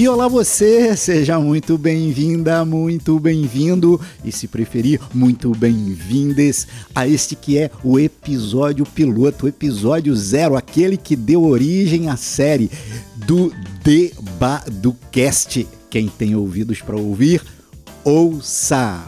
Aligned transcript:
E 0.00 0.08
olá 0.08 0.26
você, 0.28 0.96
seja 0.96 1.38
muito 1.38 1.76
bem-vinda, 1.76 2.64
muito 2.64 3.20
bem-vindo 3.20 4.00
e 4.24 4.32
se 4.32 4.48
preferir, 4.48 4.98
muito 5.12 5.50
bem-vindes 5.50 6.66
a 6.94 7.06
este 7.06 7.36
que 7.36 7.58
é 7.58 7.70
o 7.84 8.00
episódio 8.00 8.86
piloto, 8.86 9.44
o 9.44 9.48
episódio 9.50 10.16
zero, 10.16 10.56
aquele 10.56 10.96
que 10.96 11.14
deu 11.14 11.44
origem 11.44 12.08
à 12.08 12.16
série 12.16 12.70
do 13.14 13.52
Debaducast. 13.84 15.68
Quem 15.90 16.08
tem 16.08 16.34
ouvidos 16.34 16.80
para 16.80 16.96
ouvir, 16.96 17.42
ouça! 18.02 19.04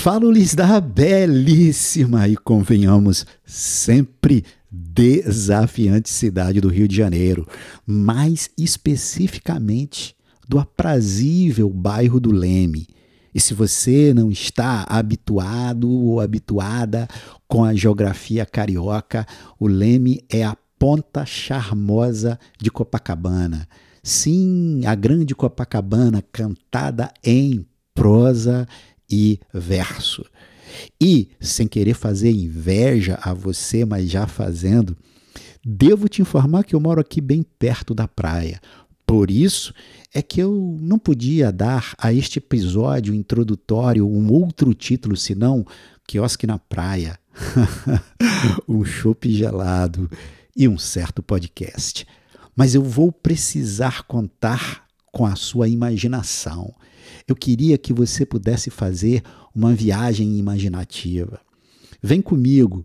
Falo-lhes 0.00 0.54
da 0.54 0.80
belíssima 0.80 2.26
e, 2.26 2.34
convenhamos, 2.34 3.26
sempre 3.44 4.46
desafiante 4.70 6.08
cidade 6.08 6.58
do 6.58 6.70
Rio 6.70 6.88
de 6.88 6.96
Janeiro, 6.96 7.46
mais 7.86 8.48
especificamente 8.56 10.16
do 10.48 10.58
aprazível 10.58 11.68
bairro 11.68 12.18
do 12.18 12.32
Leme. 12.32 12.86
E 13.34 13.38
se 13.38 13.52
você 13.52 14.14
não 14.14 14.30
está 14.30 14.86
habituado 14.88 15.90
ou 15.90 16.18
habituada 16.18 17.06
com 17.46 17.62
a 17.62 17.74
geografia 17.74 18.46
carioca, 18.46 19.26
o 19.58 19.66
Leme 19.66 20.24
é 20.30 20.42
a 20.42 20.56
ponta 20.78 21.26
charmosa 21.26 22.38
de 22.58 22.70
Copacabana. 22.70 23.68
Sim, 24.02 24.80
a 24.86 24.94
grande 24.94 25.34
Copacabana 25.34 26.24
cantada 26.32 27.12
em 27.22 27.66
prosa 27.94 28.66
e 29.10 29.40
verso. 29.52 30.24
E, 31.00 31.30
sem 31.40 31.66
querer 31.66 31.94
fazer 31.94 32.30
inveja 32.30 33.18
a 33.22 33.34
você, 33.34 33.84
mas 33.84 34.08
já 34.10 34.26
fazendo, 34.26 34.96
devo 35.64 36.08
te 36.08 36.22
informar 36.22 36.64
que 36.64 36.74
eu 36.74 36.80
moro 36.80 37.00
aqui 37.00 37.20
bem 37.20 37.42
perto 37.58 37.94
da 37.94 38.06
praia. 38.06 38.60
Por 39.06 39.30
isso 39.30 39.74
é 40.14 40.22
que 40.22 40.40
eu 40.40 40.78
não 40.80 40.98
podia 40.98 41.50
dar 41.50 41.94
a 41.98 42.12
este 42.12 42.38
episódio 42.38 43.12
introdutório 43.12 44.08
um 44.08 44.30
outro 44.32 44.72
título 44.72 45.16
senão 45.16 45.66
Quiosque 46.06 46.46
na 46.46 46.58
Praia, 46.58 47.18
um 48.68 48.84
chopp 48.84 49.28
gelado 49.32 50.08
e 50.56 50.68
um 50.68 50.78
certo 50.78 51.22
podcast. 51.22 52.06
Mas 52.54 52.74
eu 52.74 52.82
vou 52.82 53.10
precisar 53.10 54.04
contar 54.04 54.84
com 55.12 55.26
a 55.26 55.34
sua 55.34 55.68
imaginação. 55.68 56.72
Eu 57.26 57.34
queria 57.36 57.78
que 57.78 57.92
você 57.92 58.24
pudesse 58.26 58.70
fazer 58.70 59.22
uma 59.54 59.74
viagem 59.74 60.38
imaginativa. 60.38 61.40
Vem 62.02 62.22
comigo, 62.22 62.84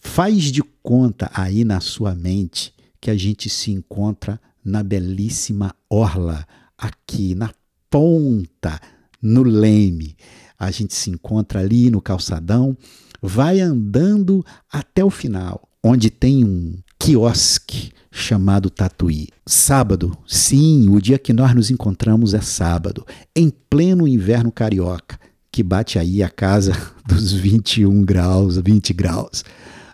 faz 0.00 0.44
de 0.44 0.62
conta 0.82 1.30
aí 1.34 1.64
na 1.64 1.80
sua 1.80 2.14
mente 2.14 2.72
que 3.00 3.10
a 3.10 3.16
gente 3.16 3.48
se 3.48 3.70
encontra 3.70 4.40
na 4.64 4.82
belíssima 4.82 5.74
orla, 5.88 6.46
aqui 6.76 7.34
na 7.34 7.50
ponta, 7.88 8.80
no 9.22 9.42
leme. 9.42 10.16
A 10.58 10.70
gente 10.70 10.94
se 10.94 11.10
encontra 11.10 11.60
ali 11.60 11.90
no 11.90 12.02
calçadão, 12.02 12.76
vai 13.22 13.60
andando 13.60 14.44
até 14.70 15.04
o 15.04 15.10
final, 15.10 15.68
onde 15.82 16.10
tem 16.10 16.44
um 16.44 16.74
quiosque 17.10 17.90
chamado 18.12 18.70
Tatuí. 18.70 19.26
Sábado, 19.44 20.16
sim, 20.28 20.88
o 20.90 21.00
dia 21.00 21.18
que 21.18 21.32
nós 21.32 21.52
nos 21.54 21.68
encontramos 21.68 22.34
é 22.34 22.40
sábado, 22.40 23.04
em 23.34 23.50
pleno 23.50 24.06
inverno 24.06 24.52
carioca, 24.52 25.18
que 25.50 25.60
bate 25.60 25.98
aí 25.98 26.22
a 26.22 26.28
casa 26.28 26.72
dos 27.06 27.32
21 27.32 28.04
graus, 28.04 28.58
20 28.58 28.92
graus. 28.92 29.44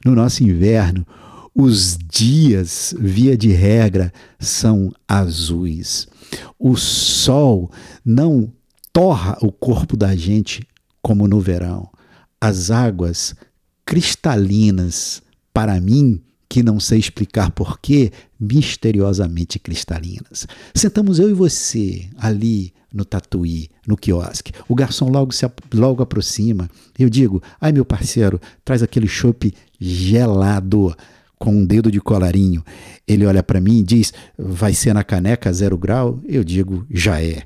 No 0.04 0.14
nosso 0.14 0.44
inverno, 0.44 1.06
os 1.54 1.96
dias, 1.96 2.94
via 2.98 3.34
de 3.34 3.48
regra, 3.48 4.12
são 4.38 4.92
azuis. 5.08 6.06
O 6.58 6.76
sol 6.76 7.70
não 8.04 8.52
torra 8.92 9.38
o 9.40 9.50
corpo 9.50 9.96
da 9.96 10.14
gente 10.14 10.62
como 11.00 11.26
no 11.26 11.40
verão. 11.40 11.88
As 12.38 12.70
águas 12.70 13.34
cristalinas, 13.86 15.22
para 15.54 15.80
mim, 15.80 16.20
que 16.56 16.62
não 16.62 16.80
sei 16.80 16.98
explicar 16.98 17.50
porquê, 17.50 18.10
misteriosamente 18.40 19.58
cristalinas. 19.58 20.46
Sentamos 20.74 21.18
eu 21.18 21.28
e 21.28 21.34
você 21.34 22.08
ali 22.16 22.72
no 22.90 23.04
tatuí, 23.04 23.68
no 23.86 23.94
quiosque. 23.94 24.52
O 24.66 24.74
garçom 24.74 25.10
logo 25.10 25.34
se 25.34 25.44
logo 25.74 26.02
aproxima. 26.02 26.66
Eu 26.98 27.10
digo: 27.10 27.42
"Ai, 27.60 27.72
meu 27.72 27.84
parceiro, 27.84 28.40
traz 28.64 28.82
aquele 28.82 29.06
chopp 29.06 29.52
gelado." 29.78 30.96
com 31.38 31.54
um 31.54 31.66
dedo 31.66 31.92
de 31.92 32.00
colarinho. 32.00 32.64
Ele 33.06 33.26
olha 33.26 33.42
para 33.42 33.60
mim 33.60 33.80
e 33.80 33.82
diz: 33.82 34.10
Vai 34.38 34.72
ser 34.72 34.94
na 34.94 35.04
caneca 35.04 35.52
zero 35.52 35.76
grau? 35.76 36.18
Eu 36.24 36.42
digo: 36.42 36.86
Já 36.90 37.20
é. 37.20 37.42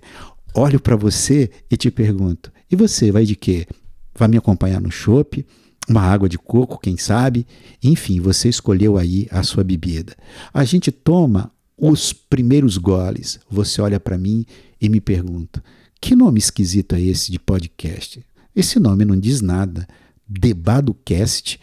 Olho 0.54 0.78
para 0.78 0.94
você 0.94 1.50
e 1.69 1.76
te 1.76 1.91
pergunto: 1.91 2.53
E 2.70 2.76
você 2.76 3.10
vai 3.10 3.25
de 3.25 3.34
quê? 3.34 3.66
Vai 4.15 4.28
me 4.28 4.37
acompanhar 4.37 4.81
no 4.81 4.93
chopp? 4.93 5.44
Uma 5.91 6.03
água 6.03 6.28
de 6.28 6.39
coco, 6.39 6.78
quem 6.81 6.97
sabe. 6.97 7.45
Enfim, 7.83 8.21
você 8.21 8.49
escolheu 8.49 8.97
aí 8.97 9.27
a 9.31 9.43
sua 9.43 9.65
bebida. 9.65 10.15
A 10.55 10.65
gente 10.65 10.93
toma 10.93 11.51
os 11.77 12.12
primeiros 12.12 12.78
goles. 12.78 13.41
Você 13.51 13.83
olha 13.83 13.99
para 13.99 14.17
mim 14.17 14.47
e 14.81 14.89
me 14.89 15.00
pergunta: 15.00 15.62
que 16.00 16.15
nome 16.15 16.39
esquisito 16.39 16.95
é 16.95 17.00
esse 17.00 17.33
de 17.33 17.41
podcast? 17.41 18.25
Esse 18.55 18.79
nome 18.79 19.05
não 19.05 19.19
diz 19.19 19.41
nada. 19.41 19.87
Debadocast. 20.29 21.59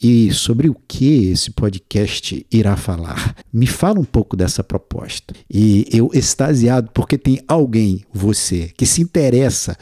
E 0.00 0.32
sobre 0.32 0.68
o 0.68 0.76
que 0.88 1.30
esse 1.30 1.50
podcast 1.52 2.44
irá 2.50 2.76
falar? 2.76 3.36
Me 3.52 3.68
fala 3.68 4.00
um 4.00 4.04
pouco 4.04 4.36
dessa 4.36 4.62
proposta. 4.62 5.34
E 5.48 5.86
eu 5.92 6.10
extasiado 6.12 6.90
porque 6.92 7.16
tem 7.16 7.40
alguém, 7.46 8.04
você, 8.12 8.72
que 8.76 8.84
se 8.84 9.00
interessa 9.00 9.76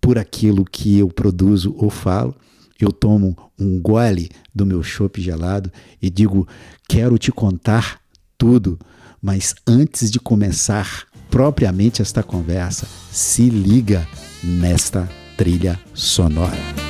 por 0.00 0.18
aquilo 0.18 0.64
que 0.64 0.98
eu 0.98 1.08
produzo 1.08 1.74
ou 1.76 1.90
falo 1.90 2.34
eu 2.80 2.92
tomo 2.92 3.36
um 3.58 3.80
gole 3.80 4.30
do 4.54 4.66
meu 4.66 4.82
chopp 4.82 5.20
gelado 5.20 5.70
e 6.00 6.10
digo: 6.10 6.46
quero 6.88 7.18
te 7.18 7.32
contar 7.32 8.00
tudo, 8.38 8.78
mas 9.20 9.54
antes 9.66 10.10
de 10.10 10.20
começar 10.20 11.06
propriamente 11.30 12.02
esta 12.02 12.22
conversa, 12.22 12.86
se 13.10 13.48
liga 13.48 14.06
nesta 14.42 15.08
trilha 15.36 15.78
sonora. 15.92 16.85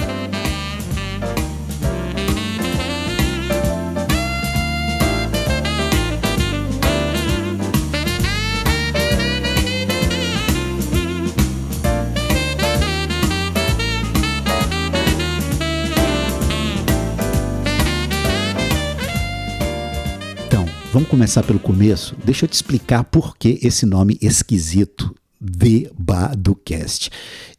Vamos 20.97 21.11
começar 21.11 21.43
pelo 21.43 21.59
começo? 21.59 22.17
Deixa 22.25 22.47
eu 22.47 22.49
te 22.49 22.55
explicar 22.55 23.05
por 23.05 23.37
que 23.37 23.59
esse 23.63 23.85
nome 23.85 24.17
esquisito, 24.19 25.15
Debaducast. 25.39 27.11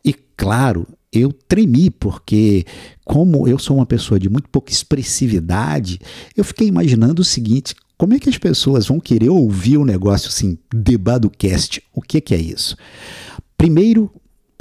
E 0.03 0.15
claro, 0.35 0.87
eu 1.13 1.31
tremi, 1.31 1.91
porque, 1.91 2.65
como 3.05 3.47
eu 3.47 3.59
sou 3.59 3.77
uma 3.77 3.85
pessoa 3.85 4.19
de 4.19 4.27
muito 4.27 4.49
pouca 4.49 4.71
expressividade, 4.71 5.99
eu 6.35 6.43
fiquei 6.43 6.67
imaginando 6.67 7.21
o 7.21 7.23
seguinte: 7.23 7.75
como 7.95 8.15
é 8.15 8.19
que 8.19 8.27
as 8.27 8.39
pessoas 8.39 8.87
vão 8.87 8.99
querer 8.99 9.29
ouvir 9.29 9.77
o 9.77 9.81
um 9.81 9.85
negócio 9.85 10.29
assim, 10.29 10.57
Debaducast? 10.73 11.83
O 11.93 12.01
que, 12.01 12.19
que 12.19 12.33
é 12.33 12.39
isso? 12.39 12.75
Primeiro, 13.55 14.11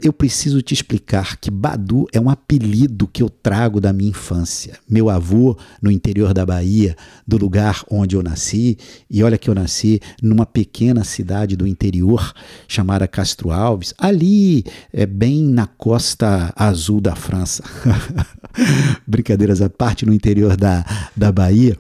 eu 0.03 0.13
preciso 0.13 0.61
te 0.61 0.75
explicar 0.75 1.39
que 1.39 1.51
Badu 1.51 2.07
é 2.13 2.21
um 2.21 2.29
apelido 2.29 3.09
que 3.09 3.23
eu 3.23 3.31
trago 3.31 3.81
da 3.81 3.93
minha 3.93 4.11
infância. 4.11 4.79
Meu 4.89 5.09
avô, 5.09 5.57
no 5.81 5.91
interior 5.91 6.35
da 6.35 6.45
Bahia, 6.45 6.95
do 7.27 7.39
lugar 7.39 7.83
onde 7.91 8.15
eu 8.15 8.23
nasci, 8.23 8.77
e 9.11 9.23
olha 9.23 9.39
que 9.39 9.49
eu 9.49 9.55
nasci 9.55 10.01
numa 10.23 10.45
pequena 10.45 11.03
cidade 11.03 11.57
do 11.57 11.67
interior 11.67 12.35
chamada 12.69 13.09
Castro 13.09 13.51
Alves, 13.51 13.95
ali 13.97 14.65
é 14.93 15.07
bem 15.07 15.43
na 15.45 15.67
costa 15.67 16.53
azul 16.55 17.01
da 17.01 17.17
França. 17.17 17.65
Brincadeiras 19.07 19.63
à 19.63 19.71
parte, 19.71 20.05
no 20.05 20.13
interior 20.13 20.57
da, 20.57 20.85
da 21.17 21.33
Bahia, 21.33 21.77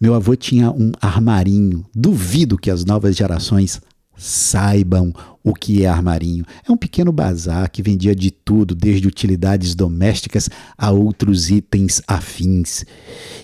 meu 0.00 0.14
avô 0.14 0.34
tinha 0.34 0.68
um 0.70 0.90
armarinho. 1.00 1.86
Duvido 1.94 2.58
que 2.58 2.70
as 2.70 2.84
novas 2.84 3.14
gerações 3.14 3.80
saibam 4.16 5.12
o 5.42 5.54
que 5.54 5.84
é 5.84 5.88
armarinho. 5.88 6.44
É 6.66 6.70
um 6.70 6.76
pequeno 6.76 7.12
bazar 7.12 7.70
que 7.70 7.82
vendia 7.82 8.14
de 8.14 8.30
tudo, 8.30 8.74
desde 8.74 9.08
utilidades 9.08 9.74
domésticas 9.74 10.48
a 10.78 10.90
outros 10.90 11.50
itens 11.50 12.00
afins. 12.06 12.84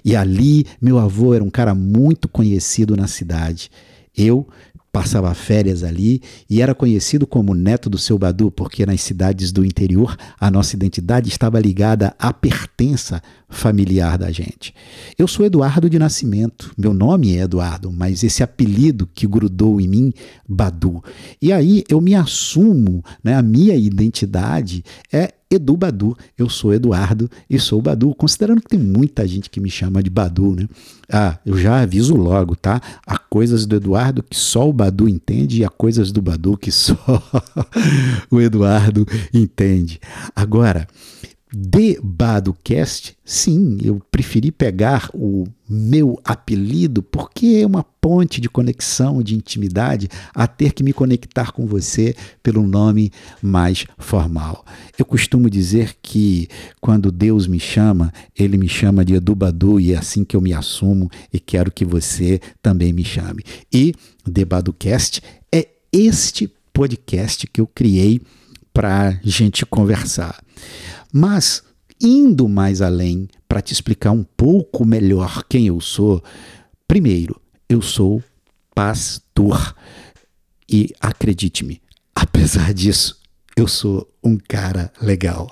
E 0.05 0.15
ali, 0.15 0.67
meu 0.81 0.99
avô 0.99 1.35
era 1.35 1.43
um 1.43 1.51
cara 1.51 1.75
muito 1.75 2.29
conhecido 2.29 2.97
na 2.97 3.07
cidade. 3.07 3.71
Eu 4.17 4.49
passava 4.93 5.33
férias 5.35 5.83
ali 5.83 6.23
e 6.49 6.63
era 6.63 6.75
conhecido 6.75 7.27
como 7.27 7.55
neto 7.55 7.91
do 7.91 7.99
seu 7.99 8.19
Badu, 8.19 8.51
porque 8.51 8.85
nas 8.87 9.01
cidades 9.01 9.53
do 9.53 9.65
interior 9.65 10.17
a 10.41 10.51
nossa 10.51 10.75
identidade 10.75 11.29
estava 11.29 11.61
ligada 11.61 12.15
à 12.19 12.33
pertença 12.33 13.23
familiar 13.49 14.19
da 14.19 14.31
gente. 14.31 14.75
Eu 15.17 15.27
sou 15.27 15.47
Eduardo 15.47 15.89
de 15.89 15.99
nascimento, 15.99 16.73
meu 16.77 16.93
nome 16.93 17.37
é 17.37 17.43
Eduardo, 17.43 17.91
mas 17.91 18.23
esse 18.23 18.43
apelido 18.43 19.09
que 19.15 19.27
grudou 19.27 19.81
em 19.81 19.89
mim, 19.89 20.13
Badu. 20.49 21.03
E 21.41 21.53
aí 21.53 21.85
eu 21.89 22.01
me 22.01 22.15
assumo, 22.15 23.03
né, 23.23 23.35
a 23.35 23.43
minha 23.43 23.75
identidade 23.75 24.85
é 25.13 25.33
Edu 25.51 25.77
Badu. 25.77 26.17
Eu 26.37 26.49
sou 26.49 26.73
Eduardo 26.73 27.31
e 27.49 27.59
sou 27.59 27.81
Badu, 27.81 28.15
considerando 28.15 28.61
que 28.61 28.69
tem 28.69 28.79
muita 28.79 29.27
gente 29.27 29.49
que 29.49 29.61
me 29.61 29.71
chama 29.71 30.03
de 30.03 30.11
Badu, 30.11 30.55
né? 30.55 30.69
Ah, 31.11 31.39
eu 31.45 31.57
já 31.57 31.81
aviso 31.81 32.15
logo, 32.15 32.55
tá? 32.55 32.81
Há 33.07 33.19
coisas 33.19 33.65
do 33.65 33.77
Eduardo 33.77 34.23
que 34.23 34.37
só 34.37 34.69
o 34.69 34.73
Badu 34.73 35.09
entende 35.09 35.61
e 35.61 35.65
há 35.65 35.71
coisas 35.71 36.13
do 36.13 36.21
Badu 36.21 36.57
que 36.57 36.71
só 36.71 36.97
o 38.31 38.41
Eduardo 38.41 39.07
entende. 39.33 39.99
Agora, 40.37 40.87
de 41.53 41.99
Badocast, 42.03 43.17
sim, 43.25 43.79
eu 43.83 44.03
preferi 44.11 44.53
pegar 44.53 45.09
o 45.15 45.47
meu 45.69 46.21
apelido 46.25 47.03
porque 47.03 47.61
é 47.63 47.67
uma 47.67 47.83
ponte 47.83 48.41
de 48.41 48.49
conexão, 48.49 49.23
de 49.23 49.35
intimidade, 49.35 50.09
a 50.35 50.47
ter 50.47 50.73
que 50.73 50.83
me 50.83 50.93
conectar 50.93 51.53
com 51.53 51.67
você 51.67 52.15
pelo 52.43 52.67
nome 52.67 53.11
mais 53.43 53.87
formal. 53.99 54.65
Eu 54.99 55.05
costumo 55.05 55.49
dizer 55.49 55.97
que 56.03 56.49
quando 56.81 57.11
Deus 57.11 57.47
me 57.47 57.61
chama, 57.61 58.13
ele 58.37 58.57
me 58.59 58.69
chama 58.69 59.05
de 59.05 59.15
Edu 59.15 59.35
Badu 59.35 59.81
e 59.81 59.93
é 59.93 59.97
assim 59.97 60.25
que 60.25 60.37
eu 60.37 60.41
me 60.41 60.53
assumo 60.53 61.11
e 61.33 61.41
quero 61.41 61.73
que 61.73 61.85
você 61.85 62.41
também 62.63 62.93
me 62.93 63.05
chame. 63.05 63.43
E 63.73 63.95
The 64.31 64.45
Badocast 64.45 65.23
é 65.53 65.69
este 65.93 66.53
podcast 66.73 67.47
que 67.47 67.61
eu 67.61 67.67
criei 67.67 68.21
para 68.73 69.19
gente 69.25 69.67
conversar. 69.67 70.41
Mas, 71.13 71.63
indo 72.01 72.49
mais 72.49 72.83
além, 72.83 73.29
para 73.49 73.63
te 73.63 73.73
explicar 73.73 74.13
um 74.13 74.25
pouco 74.25 74.85
melhor 74.85 75.45
quem 75.49 75.67
eu 75.67 75.81
sou, 75.81 76.23
primeiro, 76.87 77.41
eu 77.69 77.81
sou 77.83 78.23
pastor. 78.75 79.75
E 80.71 80.93
acredite-me, 81.01 81.81
apesar 82.15 82.73
disso, 82.75 83.19
eu 83.57 83.67
sou 83.67 84.09
um 84.23 84.37
cara 84.37 84.93
legal. 85.01 85.51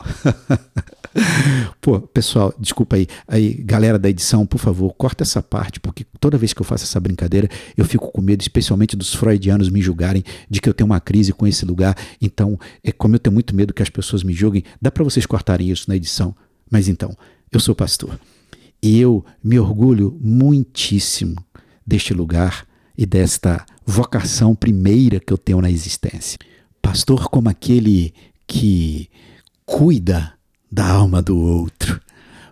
Pô, 1.80 2.00
pessoal, 2.00 2.54
desculpa 2.58 2.96
aí. 2.96 3.06
Aí, 3.26 3.54
galera 3.54 3.98
da 3.98 4.08
edição, 4.08 4.46
por 4.46 4.58
favor, 4.58 4.92
corta 4.94 5.24
essa 5.24 5.42
parte, 5.42 5.80
porque 5.80 6.04
toda 6.20 6.38
vez 6.38 6.52
que 6.52 6.60
eu 6.60 6.64
faço 6.64 6.84
essa 6.84 7.00
brincadeira, 7.00 7.48
eu 7.76 7.84
fico 7.84 8.10
com 8.10 8.20
medo, 8.20 8.42
especialmente 8.42 8.96
dos 8.96 9.14
freudianos 9.14 9.68
me 9.68 9.80
julgarem 9.80 10.22
de 10.48 10.60
que 10.60 10.68
eu 10.68 10.74
tenho 10.74 10.86
uma 10.86 11.00
crise 11.00 11.32
com 11.32 11.46
esse 11.46 11.64
lugar. 11.64 11.96
Então, 12.20 12.58
é 12.82 12.92
como 12.92 13.14
eu 13.14 13.18
tenho 13.18 13.34
muito 13.34 13.54
medo 13.54 13.74
que 13.74 13.82
as 13.82 13.90
pessoas 13.90 14.22
me 14.22 14.32
julguem, 14.32 14.64
dá 14.80 14.90
para 14.90 15.04
vocês 15.04 15.26
cortarem 15.26 15.70
isso 15.70 15.86
na 15.88 15.96
edição. 15.96 16.34
Mas 16.70 16.88
então, 16.88 17.16
eu 17.50 17.60
sou 17.60 17.74
pastor. 17.74 18.18
E 18.82 19.00
eu 19.00 19.24
me 19.42 19.58
orgulho 19.58 20.16
muitíssimo 20.20 21.36
deste 21.86 22.12
lugar 22.12 22.66
e 22.96 23.06
desta 23.06 23.64
vocação 23.84 24.54
primeira 24.54 25.20
que 25.20 25.32
eu 25.32 25.38
tenho 25.38 25.60
na 25.60 25.70
existência. 25.70 26.38
Pastor 26.82 27.28
como 27.28 27.48
aquele 27.48 28.12
que 28.46 29.08
cuida 29.64 30.35
da 30.70 30.86
alma 30.86 31.22
do 31.22 31.36
outro. 31.38 32.00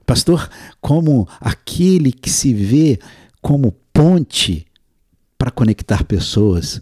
Pastor, 0.06 0.48
como 0.80 1.28
aquele 1.40 2.12
que 2.12 2.30
se 2.30 2.52
vê 2.52 2.98
como 3.40 3.72
ponte 3.92 4.66
para 5.38 5.50
conectar 5.50 6.04
pessoas 6.04 6.80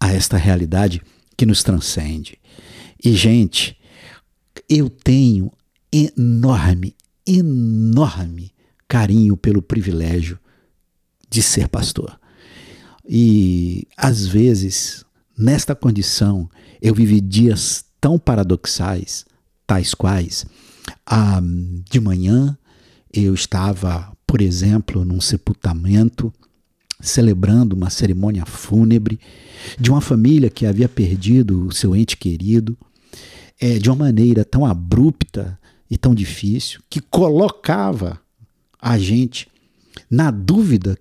a 0.00 0.12
esta 0.12 0.36
realidade 0.36 1.02
que 1.36 1.46
nos 1.46 1.62
transcende. 1.62 2.38
E, 3.02 3.14
gente, 3.14 3.76
eu 4.68 4.88
tenho 4.88 5.50
enorme, 5.92 6.94
enorme 7.26 8.52
carinho 8.88 9.36
pelo 9.36 9.62
privilégio 9.62 10.38
de 11.28 11.42
ser 11.42 11.68
pastor. 11.68 12.18
E, 13.08 13.86
às 13.96 14.26
vezes, 14.26 15.04
nesta 15.36 15.74
condição, 15.74 16.48
eu 16.80 16.94
vivi 16.94 17.20
dias 17.20 17.84
tão 18.00 18.18
paradoxais, 18.18 19.24
tais 19.66 19.94
quais 19.94 20.46
ah, 21.06 21.40
de 21.90 22.00
manhã 22.00 22.56
eu 23.12 23.34
estava, 23.34 24.10
por 24.26 24.40
exemplo, 24.40 25.04
num 25.04 25.20
sepultamento, 25.20 26.32
celebrando 27.00 27.74
uma 27.74 27.90
cerimônia 27.90 28.46
fúnebre 28.46 29.20
de 29.78 29.90
uma 29.90 30.00
família 30.00 30.48
que 30.48 30.64
havia 30.64 30.88
perdido 30.88 31.66
o 31.66 31.72
seu 31.72 31.94
ente 31.94 32.16
querido, 32.16 32.76
é, 33.60 33.78
de 33.78 33.90
uma 33.90 33.96
maneira 33.96 34.44
tão 34.44 34.64
abrupta 34.64 35.58
e 35.90 35.98
tão 35.98 36.14
difícil, 36.14 36.80
que 36.88 37.00
colocava 37.00 38.20
a 38.80 38.98
gente 38.98 39.48
na 40.10 40.30
dúvida 40.30 40.96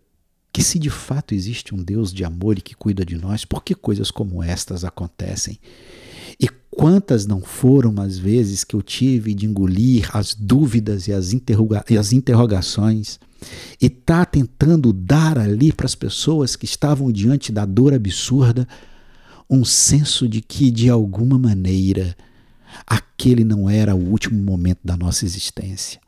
que 0.53 0.61
se 0.61 0.77
de 0.77 0.89
fato 0.89 1.33
existe 1.33 1.73
um 1.73 1.81
Deus 1.81 2.13
de 2.13 2.25
amor 2.25 2.57
e 2.57 2.61
que 2.61 2.75
cuida 2.75 3.05
de 3.05 3.15
nós, 3.15 3.45
por 3.45 3.63
que 3.63 3.73
coisas 3.73 4.11
como 4.11 4.43
estas 4.43 4.83
acontecem? 4.83 5.57
E 6.39 6.49
quantas 6.71 7.27
não 7.27 7.41
foram 7.41 7.93
as 8.01 8.17
vezes 8.17 8.63
que 8.63 8.75
eu 8.75 8.81
tive 8.81 9.33
de 9.33 9.45
engolir 9.45 10.09
as 10.15 10.33
dúvidas 10.33 11.07
e 11.07 11.13
as, 11.13 11.33
interroga 11.33 11.83
e 11.89 11.97
as 11.97 12.13
interrogações 12.13 13.19
e 13.79 13.89
tá 13.89 14.23
tentando 14.23 14.93
dar 14.93 15.37
ali 15.37 15.73
para 15.73 15.85
as 15.85 15.95
pessoas 15.95 16.55
que 16.55 16.65
estavam 16.65 17.11
diante 17.11 17.51
da 17.51 17.65
dor 17.65 17.93
absurda 17.93 18.67
um 19.49 19.65
senso 19.65 20.29
de 20.29 20.41
que 20.41 20.71
de 20.71 20.89
alguma 20.89 21.37
maneira 21.37 22.15
aquele 22.87 23.43
não 23.43 23.69
era 23.69 23.93
o 23.93 24.09
último 24.09 24.41
momento 24.41 24.79
da 24.83 24.95
nossa 24.95 25.25
existência. 25.25 25.99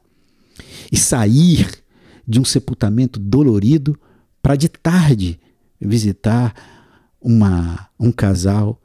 E 0.89 0.95
sair 0.95 1.69
de 2.25 2.39
um 2.39 2.45
sepultamento 2.45 3.19
dolorido 3.19 3.99
para 4.41 4.55
de 4.55 4.69
tarde 4.69 5.37
visitar 5.79 6.53
uma, 7.19 7.89
um 7.99 8.11
casal 8.11 8.81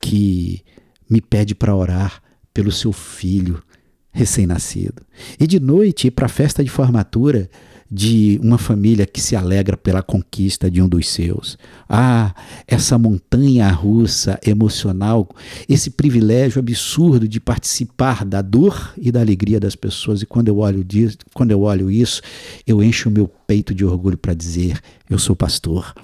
que 0.00 0.62
me 1.08 1.20
pede 1.20 1.54
para 1.54 1.74
orar 1.74 2.22
pelo 2.52 2.72
seu 2.72 2.92
filho 2.92 3.62
recém-nascido. 4.10 5.02
E 5.38 5.46
de 5.46 5.60
noite 5.60 6.10
para 6.10 6.26
a 6.26 6.30
festa 6.30 6.64
de 6.64 6.70
formatura 6.70 7.48
de 7.90 8.38
uma 8.42 8.58
família 8.58 9.06
que 9.06 9.20
se 9.20 9.34
alegra 9.34 9.76
pela 9.76 10.02
conquista 10.02 10.70
de 10.70 10.82
um 10.82 10.88
dos 10.88 11.08
seus. 11.08 11.56
Ah, 11.88 12.34
essa 12.66 12.98
montanha 12.98 13.70
russa 13.70 14.38
emocional, 14.46 15.28
esse 15.68 15.90
privilégio 15.90 16.58
absurdo 16.58 17.26
de 17.26 17.40
participar 17.40 18.24
da 18.24 18.42
dor 18.42 18.92
e 18.98 19.10
da 19.10 19.20
alegria 19.20 19.58
das 19.58 19.74
pessoas. 19.74 20.20
E 20.20 20.26
quando 20.26 20.48
eu 20.48 20.58
olho, 20.58 20.84
disso, 20.84 21.18
quando 21.32 21.50
eu 21.50 21.62
olho 21.62 21.90
isso, 21.90 22.20
eu 22.66 22.82
encho 22.82 23.08
o 23.08 23.12
meu 23.12 23.26
peito 23.46 23.74
de 23.74 23.84
orgulho 23.84 24.18
para 24.18 24.34
dizer: 24.34 24.78
eu 25.08 25.18
sou 25.18 25.34
pastor. 25.34 25.94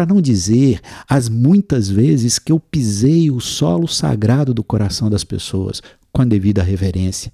Para 0.00 0.14
não 0.14 0.22
dizer 0.22 0.80
as 1.06 1.28
muitas 1.28 1.90
vezes 1.90 2.38
que 2.38 2.50
eu 2.50 2.58
pisei 2.58 3.30
o 3.30 3.38
solo 3.38 3.86
sagrado 3.86 4.54
do 4.54 4.64
coração 4.64 5.10
das 5.10 5.24
pessoas, 5.24 5.82
com 6.10 6.22
a 6.22 6.24
devida 6.24 6.62
reverência. 6.62 7.30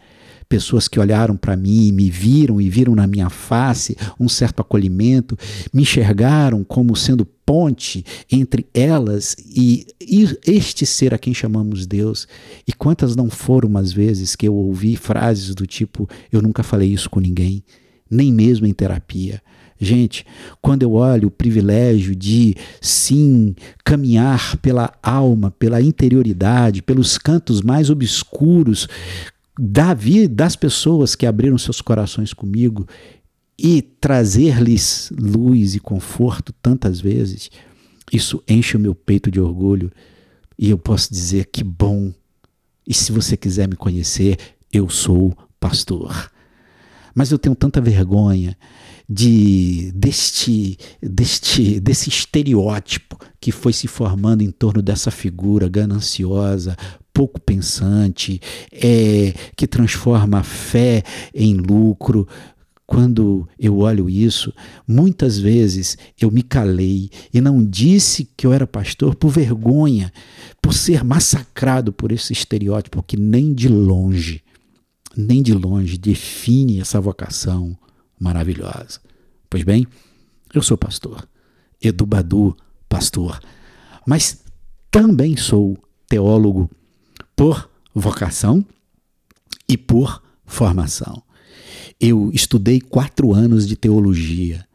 Pessoas 0.49 0.88
que 0.88 0.99
olharam 0.99 1.37
para 1.37 1.56
mim, 1.56 1.92
me 1.92 2.11
viram 2.11 2.61
e 2.61 2.68
viram 2.68 2.96
na 2.96 3.06
minha 3.06 3.30
face 3.30 3.96
um 4.18 4.28
certo 4.28 4.62
acolhimento, 4.62 5.38
me 5.73 5.82
enxergaram 5.82 6.64
como 6.64 6.96
sendo 6.96 7.25
ponte 7.25 8.04
entre 8.28 8.66
elas 8.75 9.37
e, 9.49 9.87
e 10.00 10.37
este 10.44 10.85
ser 10.85 11.14
a 11.14 11.18
quem 11.18 11.32
chamamos 11.32 11.87
Deus. 11.87 12.26
E 12.66 12.73
quantas 12.73 13.14
não 13.14 13.30
foram 13.30 13.78
as 13.78 13.92
vezes 13.92 14.35
que 14.35 14.49
eu 14.49 14.54
ouvi 14.56 14.96
frases 14.96 15.54
do 15.54 15.68
tipo: 15.68 16.08
Eu 16.32 16.42
nunca 16.42 16.64
falei 16.64 16.92
isso 16.92 17.08
com 17.08 17.20
ninguém, 17.20 17.62
nem 18.11 18.32
mesmo 18.32 18.66
em 18.66 18.73
terapia. 18.73 19.40
Gente, 19.78 20.25
quando 20.62 20.83
eu 20.83 20.92
olho 20.92 21.28
o 21.28 21.30
privilégio 21.30 22.16
de, 22.16 22.54
sim, 22.80 23.54
caminhar 23.85 24.56
pela 24.59 24.92
alma, 25.02 25.50
pela 25.50 25.83
interioridade, 25.83 26.83
pelos 26.83 27.18
cantos 27.18 27.61
mais 27.61 27.90
obscuros 27.90 28.88
da 29.59 29.92
vida 29.95 30.35
das 30.35 30.56
pessoas 30.56 31.14
que 31.14 31.26
abriram 31.26 31.59
seus 31.59 31.80
corações 31.80 32.33
comigo 32.33 32.87
e 33.59 33.83
trazer-lhes 33.83 35.12
luz 35.18 35.75
e 35.75 35.80
conforto 35.80 36.52
tantas 36.62 37.00
vezes, 37.00 37.50
isso 38.12 38.42
enche 38.49 38.76
o 38.76 38.80
meu 38.80 38.95
peito 38.95 39.30
de 39.30 39.40
orgulho 39.40 39.90
e 40.59 40.71
eu 40.71 40.78
posso 40.78 41.12
dizer 41.12 41.47
que 41.47 41.62
bom. 41.64 42.12
E 42.87 42.95
se 42.95 43.12
você 43.12 43.37
quiser 43.37 43.68
me 43.68 43.76
conhecer, 43.76 44.38
eu 44.73 44.88
sou 44.88 45.37
pastor. 45.59 46.30
Mas 47.16 47.32
eu 47.32 47.38
tenho 47.38 47.56
tanta 47.56 47.80
vergonha 47.80 48.54
de 49.08 49.90
deste, 49.94 50.76
deste, 51.00 51.80
desse 51.80 52.11
estereótipo 52.11 53.18
que 53.40 53.50
foi 53.50 53.73
se 53.73 53.88
formando 53.88 54.42
em 54.42 54.50
torno 54.50 54.82
dessa 54.82 55.11
figura 55.11 55.66
gananciosa, 55.66 56.76
pouco 57.14 57.40
pensante, 57.40 58.38
é, 58.70 59.32
que 59.56 59.66
transforma 59.66 60.40
a 60.40 60.42
fé 60.42 61.02
em 61.35 61.54
lucro, 61.54 62.28
quando 62.87 63.49
eu 63.58 63.78
olho 63.78 64.08
isso, 64.08 64.52
muitas 64.87 65.38
vezes 65.38 65.96
eu 66.20 66.30
me 66.30 66.42
calei 66.42 67.11
e 67.35 67.40
não 67.40 67.64
disse 67.64 68.28
que 68.37 68.46
eu 68.46 68.52
era 68.52 68.66
pastor 68.66 69.14
por 69.14 69.30
vergonha, 69.30 70.12
por 70.62 70.73
ser 70.73 71.02
massacrado 71.02 71.92
por 71.92 72.12
esse 72.12 72.32
estereótipo 72.32 73.02
que 73.02 73.16
nem 73.16 73.52
de 73.52 73.68
longe, 73.68 74.42
nem 75.16 75.42
de 75.42 75.54
longe 75.54 75.96
define 75.96 76.80
essa 76.80 77.00
vocação 77.00 77.76
maravilhosa. 78.18 79.00
Pois 79.49 79.64
bem, 79.64 79.87
eu 80.52 80.62
sou 80.62 80.76
pastor, 80.76 81.26
Edu 81.80 82.04
Badu, 82.04 82.56
pastor, 82.88 83.40
mas 84.06 84.40
também 84.90 85.37
sou 85.37 85.76
teólogo 86.08 86.70
por 87.35 87.68
vocação 87.94 88.64
e 89.68 89.76
por 89.76 90.23
formação. 90.44 91.23
Eu 92.00 92.30
estudei 92.32 92.80
quatro 92.80 93.32
anos 93.32 93.66
de 93.66 93.76
teologia 93.76 94.66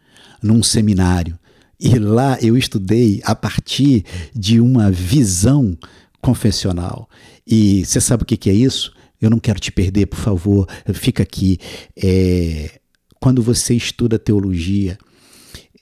num 0.42 0.64
seminário 0.64 1.38
e 1.80 1.98
lá 1.98 2.38
eu 2.42 2.58
estudei 2.58 3.22
a 3.24 3.36
partir 3.36 4.06
de 4.34 4.60
uma 4.60 4.92
visão 4.92 5.78
confessional. 6.22 7.10
E 7.46 7.84
você 7.86 8.00
sabe 8.00 8.24
o 8.24 8.26
que 8.26 8.50
é 8.50 8.54
isso? 8.54 8.94
Eu 9.22 9.30
não 9.30 9.40
quero 9.40 9.60
te 9.60 9.72
perder, 9.72 10.08
por 10.08 10.20
favor, 10.20 10.68
fica 10.94 11.22
aqui. 11.24 11.60
É, 11.96 12.80
quando 13.20 13.42
você 13.42 13.76
estuda 13.76 14.18
teologia, 14.18 14.98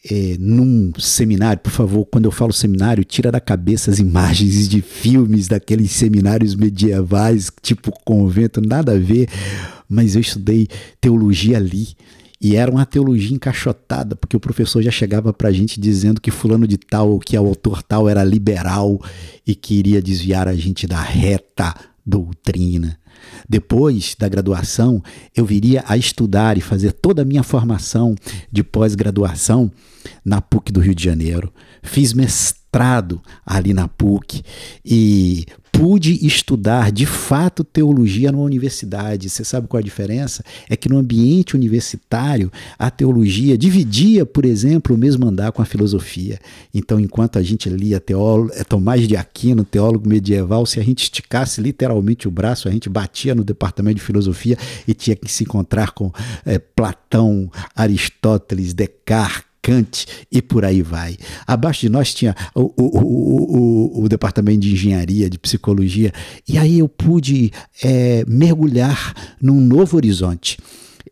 é, 0.09 0.35
num 0.39 0.91
seminário, 0.97 1.61
por 1.61 1.71
favor, 1.71 2.05
quando 2.05 2.25
eu 2.25 2.31
falo 2.31 2.53
seminário, 2.53 3.03
tira 3.03 3.31
da 3.31 3.39
cabeça 3.39 3.91
as 3.91 3.99
imagens 3.99 4.67
de 4.67 4.81
filmes 4.81 5.47
daqueles 5.47 5.91
seminários 5.91 6.55
medievais, 6.55 7.51
tipo 7.61 7.91
convento, 8.05 8.61
nada 8.61 8.93
a 8.93 8.99
ver, 8.99 9.27
mas 9.87 10.15
eu 10.15 10.21
estudei 10.21 10.67
teologia 11.01 11.57
ali. 11.57 11.89
E 12.41 12.55
era 12.55 12.71
uma 12.71 12.85
teologia 12.85 13.35
encaixotada, 13.35 14.15
porque 14.15 14.37
o 14.37 14.39
professor 14.39 14.81
já 14.81 14.91
chegava 14.91 15.33
para 15.33 15.49
a 15.49 15.51
gente 15.51 15.77
dizendo 15.77 16.21
que 16.21 16.31
fulano 16.31 16.65
de 16.65 16.77
tal, 16.77 17.19
que 17.19 17.37
o 17.37 17.45
autor 17.45 17.83
tal 17.83 18.07
era 18.07 18.23
liberal 18.23 18.97
e 19.45 19.53
queria 19.53 20.01
desviar 20.01 20.47
a 20.47 20.55
gente 20.55 20.87
da 20.87 21.01
reta 21.01 21.75
doutrina. 22.05 22.97
Depois 23.49 24.15
da 24.17 24.29
graduação, 24.29 25.03
eu 25.35 25.43
viria 25.43 25.83
a 25.87 25.97
estudar 25.97 26.55
e 26.55 26.61
fazer 26.61 26.91
toda 26.91 27.23
a 27.23 27.25
minha 27.25 27.41
formação 27.41 28.13
de 28.51 28.63
pós-graduação 28.63 29.71
na 30.23 30.39
PUC 30.39 30.71
do 30.71 30.79
Rio 30.79 30.93
de 30.93 31.03
Janeiro. 31.03 31.51
Fiz 31.81 32.13
mestrado 32.13 33.21
ali 33.45 33.73
na 33.73 33.87
PUC 33.87 34.43
e 34.85 35.45
pude 35.79 36.25
estudar 36.25 36.91
de 36.91 37.05
fato 37.05 37.63
teologia 37.63 38.33
numa 38.33 38.43
universidade. 38.43 39.29
Você 39.29 39.45
sabe 39.45 39.65
qual 39.67 39.79
a 39.79 39.83
diferença? 39.83 40.43
É 40.69 40.75
que 40.75 40.89
no 40.89 40.97
ambiente 40.97 41.55
universitário, 41.55 42.51
a 42.77 42.91
teologia 42.91 43.57
dividia, 43.57 44.25
por 44.25 44.43
exemplo, 44.43 44.93
o 44.93 44.99
mesmo 44.99 45.25
andar 45.25 45.53
com 45.53 45.61
a 45.61 45.65
filosofia. 45.65 46.37
Então, 46.73 46.99
enquanto 46.99 47.39
a 47.39 47.41
gente 47.41 47.69
lia 47.69 47.99
teólogo, 47.99 48.51
é, 48.53 48.63
Tomás 48.65 49.07
de 49.07 49.15
Aquino, 49.15 49.63
teólogo 49.63 50.07
medieval, 50.07 50.65
se 50.65 50.81
a 50.81 50.83
gente 50.83 51.03
esticasse 51.03 51.61
literalmente 51.61 52.27
o 52.27 52.31
braço, 52.31 52.67
a 52.67 52.71
gente 52.71 52.89
batia 52.89 53.33
no 53.33 53.43
departamento 53.43 53.95
de 53.95 54.03
filosofia 54.03 54.57
e 54.87 54.93
tinha 54.93 55.15
que 55.15 55.31
se 55.31 55.43
encontrar 55.43 55.91
com 55.91 56.11
é, 56.45 56.59
Platão, 56.59 57.49
Aristóteles, 57.73 58.73
Descartes, 58.73 59.48
Kant 59.61 60.05
e 60.31 60.41
por 60.41 60.65
aí 60.65 60.81
vai. 60.81 61.17
Abaixo 61.45 61.81
de 61.81 61.89
nós 61.89 62.13
tinha 62.13 62.35
o, 62.55 62.71
o, 62.77 63.99
o, 63.99 64.03
o, 64.03 64.09
departamento 64.09 64.59
de 64.59 64.71
engenharia, 64.73 65.29
de 65.29 65.37
psicologia, 65.37 66.13
e 66.47 66.57
aí 66.57 66.79
eu 66.79 66.87
pude 66.87 67.51
é, 67.83 68.23
mergulhar 68.27 69.13
num 69.41 69.59
novo 69.59 69.97
horizonte 69.97 70.57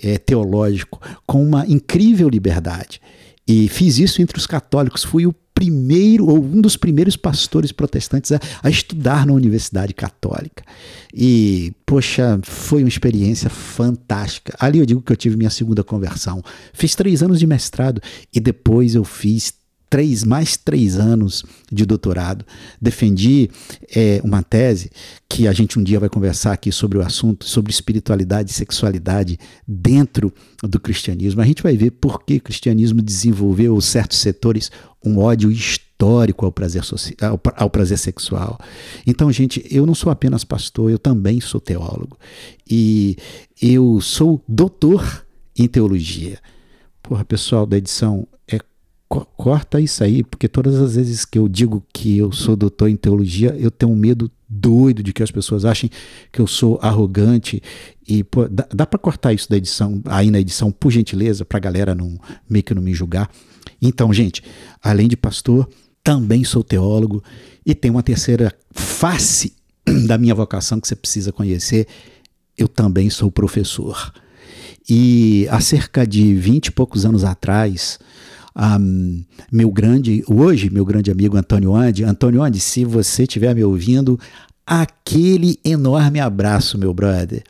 é, 0.01 0.17
teológico 0.17 1.01
com 1.25 1.43
uma 1.43 1.65
incrível 1.67 2.29
liberdade. 2.29 3.01
E 3.47 3.69
fiz 3.69 3.97
isso 3.97 4.21
entre 4.21 4.37
os 4.37 4.45
católicos. 4.45 5.03
Fui 5.03 5.25
o 5.25 5.33
primeiro, 5.57 6.27
ou 6.27 6.37
um 6.37 6.61
dos 6.61 6.77
primeiros 6.77 7.15
pastores 7.15 7.71
protestantes 7.71 8.31
a, 8.31 8.39
a, 8.61 8.69
estudar 8.69 9.25
na 9.25 9.33
Universidade 9.33 9.91
Católica. 9.91 10.63
E, 11.11 11.73
poxa, 11.83 12.39
foi 12.43 12.83
uma 12.83 12.87
experiência 12.87 13.49
fantástica. 13.49 14.55
Ali 14.59 14.77
eu 14.77 14.85
digo 14.85 15.01
que 15.01 15.11
eu 15.11 15.17
tive 15.17 15.35
minha 15.35 15.49
segunda 15.49 15.83
conversão. 15.83 16.43
Fiz 16.73 16.93
três 16.93 17.23
anos 17.23 17.39
de 17.39 17.47
mestrado 17.47 17.99
e 18.31 18.39
depois 18.39 18.93
eu 18.93 19.03
fiz 19.03 19.51
três, 19.89 20.23
mais 20.23 20.57
três 20.57 20.97
anos 20.97 21.43
de 21.71 21.85
doutorado. 21.85 22.45
Defendi 22.81 23.49
é, 23.95 24.21
uma 24.23 24.43
tese 24.43 24.91
que 25.29 25.47
a 25.47 25.53
gente 25.53 25.79
um 25.79 25.83
dia 25.83 25.99
vai 25.99 26.09
conversar 26.09 26.53
aqui 26.53 26.71
sobre 26.71 26.97
o 26.97 27.01
assunto, 27.01 27.45
sobre 27.45 27.71
espiritualidade 27.71 28.51
e 28.51 28.53
sexualidade 28.53 29.39
dentro 29.67 30.33
do 30.63 30.79
cristianismo. 30.79 31.41
A 31.41 31.45
gente 31.45 31.63
vai 31.63 31.75
ver 31.75 31.91
por 31.91 32.23
que 32.23 32.37
o 32.37 32.41
cristianismo 32.41 33.01
desenvolveu 33.01 33.79
certos 33.81 34.17
setores 34.19 34.71
um 35.03 35.19
ódio 35.19 35.51
histórico 35.51 36.45
ao 36.45 36.51
prazer, 36.51 36.83
social, 36.83 37.39
ao 37.55 37.69
prazer 37.69 37.97
sexual. 37.97 38.59
Então, 39.05 39.31
gente, 39.31 39.65
eu 39.69 39.85
não 39.85 39.95
sou 39.95 40.11
apenas 40.11 40.43
pastor, 40.43 40.91
eu 40.91 40.99
também 40.99 41.39
sou 41.39 41.61
teólogo. 41.61 42.17
E 42.69 43.17
eu 43.61 43.99
sou 44.01 44.43
doutor 44.47 45.25
em 45.57 45.67
teologia. 45.67 46.39
Porra, 47.01 47.23
pessoal 47.23 47.65
da 47.65 47.77
edição, 47.77 48.27
é 48.47 48.59
corta 49.07 49.79
isso 49.79 50.03
aí, 50.03 50.23
porque 50.23 50.47
todas 50.47 50.75
as 50.75 50.95
vezes 50.95 51.23
que 51.23 51.39
eu 51.39 51.47
digo 51.47 51.83
que 51.93 52.17
eu 52.17 52.31
sou 52.31 52.55
doutor 52.55 52.89
em 52.89 52.95
teologia, 52.95 53.55
eu 53.57 53.71
tenho 53.71 53.91
um 53.91 53.95
medo 53.95 54.29
doido 54.49 55.01
de 55.01 55.13
que 55.13 55.23
as 55.23 55.31
pessoas 55.31 55.65
achem 55.65 55.89
que 56.31 56.39
eu 56.39 56.47
sou 56.47 56.79
arrogante 56.81 57.61
e 58.07 58.23
pô, 58.23 58.47
dá, 58.47 58.67
dá 58.73 58.85
para 58.85 58.99
cortar 58.99 59.33
isso 59.33 59.49
da 59.49 59.57
edição 59.57 60.01
aí 60.05 60.31
na 60.31 60.39
edição 60.39 60.71
por 60.71 60.91
gentileza 60.91 61.43
para 61.45 61.57
a 61.57 61.61
galera 61.61 61.95
não 61.95 62.17
meio 62.49 62.63
que 62.63 62.73
não 62.73 62.81
me 62.81 62.93
julgar. 62.93 63.29
Então, 63.81 64.11
gente, 64.13 64.43
além 64.81 65.07
de 65.07 65.17
pastor, 65.17 65.67
também 66.03 66.43
sou 66.43 66.63
teólogo 66.63 67.23
e 67.65 67.75
tem 67.75 67.91
uma 67.91 68.03
terceira 68.03 68.53
face 68.71 69.53
da 70.05 70.17
minha 70.17 70.35
vocação 70.35 70.79
que 70.79 70.87
você 70.87 70.95
precisa 70.95 71.31
conhecer. 71.31 71.87
Eu 72.57 72.67
também 72.67 73.09
sou 73.09 73.29
professor. 73.29 74.13
E 74.89 75.47
há 75.49 75.59
cerca 75.59 76.07
de 76.07 76.33
vinte 76.33 76.67
e 76.67 76.71
poucos 76.71 77.05
anos 77.05 77.25
atrás, 77.25 77.99
um, 78.57 79.23
meu 79.51 79.69
grande, 79.71 80.23
hoje, 80.27 80.69
meu 80.69 80.83
grande 80.83 81.11
amigo 81.11 81.37
Antônio 81.37 81.75
Andi. 81.75 82.03
Antônio 82.03 82.41
Andi, 82.41 82.59
se 82.59 82.83
você 82.83 83.23
estiver 83.23 83.53
me 83.53 83.63
ouvindo, 83.63 84.19
aquele 84.67 85.57
enorme 85.63 86.19
abraço, 86.19 86.77
meu 86.77 86.93
brother. 86.93 87.41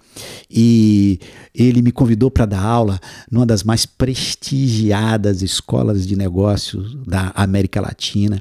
E 0.50 1.20
ele 1.54 1.82
me 1.82 1.92
convidou 1.92 2.30
para 2.30 2.46
dar 2.46 2.62
aula 2.62 3.00
numa 3.30 3.46
das 3.46 3.64
mais 3.64 3.86
prestigiadas 3.88 5.42
escolas 5.42 6.06
de 6.06 6.16
negócios 6.16 6.96
da 7.08 7.32
América 7.36 7.82
Latina. 7.82 8.40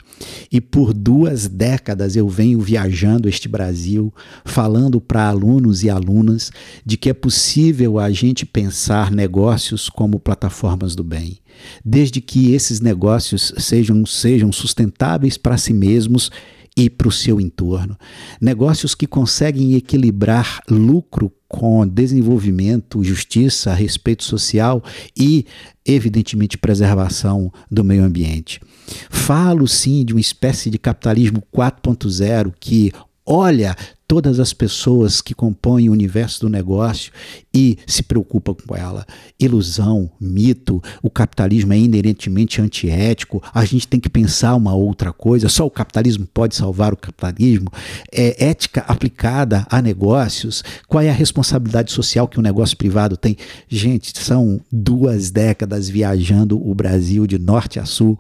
E 0.52 0.61
por 0.61 0.92
duas 0.92 1.49
décadas 1.49 2.16
eu 2.16 2.28
venho 2.28 2.61
viajando 2.61 3.28
este 3.28 3.49
Brasil, 3.49 4.12
falando 4.45 5.00
para 5.00 5.28
alunos 5.28 5.83
e 5.83 5.88
alunas 5.88 6.52
de 6.85 6.99
que 6.99 7.09
é 7.09 7.14
possível 7.14 7.99
a 7.99 8.11
gente 8.11 8.45
pensar 8.45 9.11
negócios 9.11 9.88
como 9.88 10.21
plataformas 10.21 10.95
do 10.95 11.02
bem 11.02 11.38
desde 11.83 12.21
que 12.21 12.52
esses 12.52 12.80
negócios 12.80 13.52
sejam, 13.56 14.04
sejam 14.04 14.52
sustentáveis 14.52 15.38
para 15.38 15.56
si 15.56 15.73
mesmos 15.73 16.30
e 16.76 16.90
para 16.90 17.09
o 17.09 17.12
seu 17.12 17.40
entorno. 17.40 17.97
Negócios 18.40 18.95
que 18.95 19.06
conseguem 19.06 19.75
equilibrar 19.75 20.61
lucro 20.68 21.33
com 21.49 21.87
desenvolvimento, 21.87 23.02
justiça, 23.02 23.73
respeito 23.73 24.25
social 24.25 24.83
e, 25.16 25.47
evidentemente, 25.85 26.59
preservação 26.59 27.50
do 27.71 27.83
meio 27.83 28.04
ambiente. 28.04 28.61
Falo 29.09 29.66
sim 29.66 30.04
de 30.04 30.12
uma 30.12 30.21
espécie 30.21 30.68
de 30.68 30.78
capitalismo 30.78 31.42
4.0 31.54 32.52
que 32.61 32.92
olha 33.25 33.75
todas 34.06 34.38
as 34.38 34.52
pessoas 34.52 35.20
que 35.20 35.34
compõem 35.34 35.88
o 35.88 35.92
universo 35.92 36.40
do 36.42 36.48
negócio 36.48 37.12
e 37.52 37.78
se 37.86 38.02
preocupa 38.02 38.54
com 38.54 38.76
ela. 38.76 39.04
Ilusão, 39.38 40.10
mito, 40.20 40.82
o 41.02 41.10
capitalismo 41.10 41.72
é 41.72 41.78
inerentemente 41.78 42.60
antiético, 42.60 43.42
a 43.52 43.64
gente 43.64 43.88
tem 43.88 43.98
que 43.98 44.08
pensar 44.08 44.54
uma 44.54 44.75
outra 44.75 45.12
coisa, 45.12 45.48
só 45.48 45.66
o 45.66 45.70
capitalismo 45.70 46.26
pode 46.32 46.54
salvar 46.54 46.92
o 46.92 46.96
capitalismo. 46.96 47.68
É, 48.12 48.46
ética 48.48 48.82
aplicada 48.82 49.66
a 49.70 49.82
negócios, 49.82 50.62
qual 50.86 51.02
é 51.02 51.10
a 51.10 51.14
responsabilidade 51.14 51.92
social 51.92 52.28
que 52.28 52.38
o 52.38 52.40
um 52.40 52.44
negócio 52.44 52.76
privado 52.76 53.16
tem? 53.16 53.36
Gente, 53.68 54.16
são 54.18 54.60
duas 54.70 55.30
décadas 55.30 55.88
viajando 55.88 56.60
o 56.64 56.75
Brasil 56.75 57.26
de 57.26 57.38
norte 57.38 57.80
a 57.80 57.84
sul. 57.84 58.18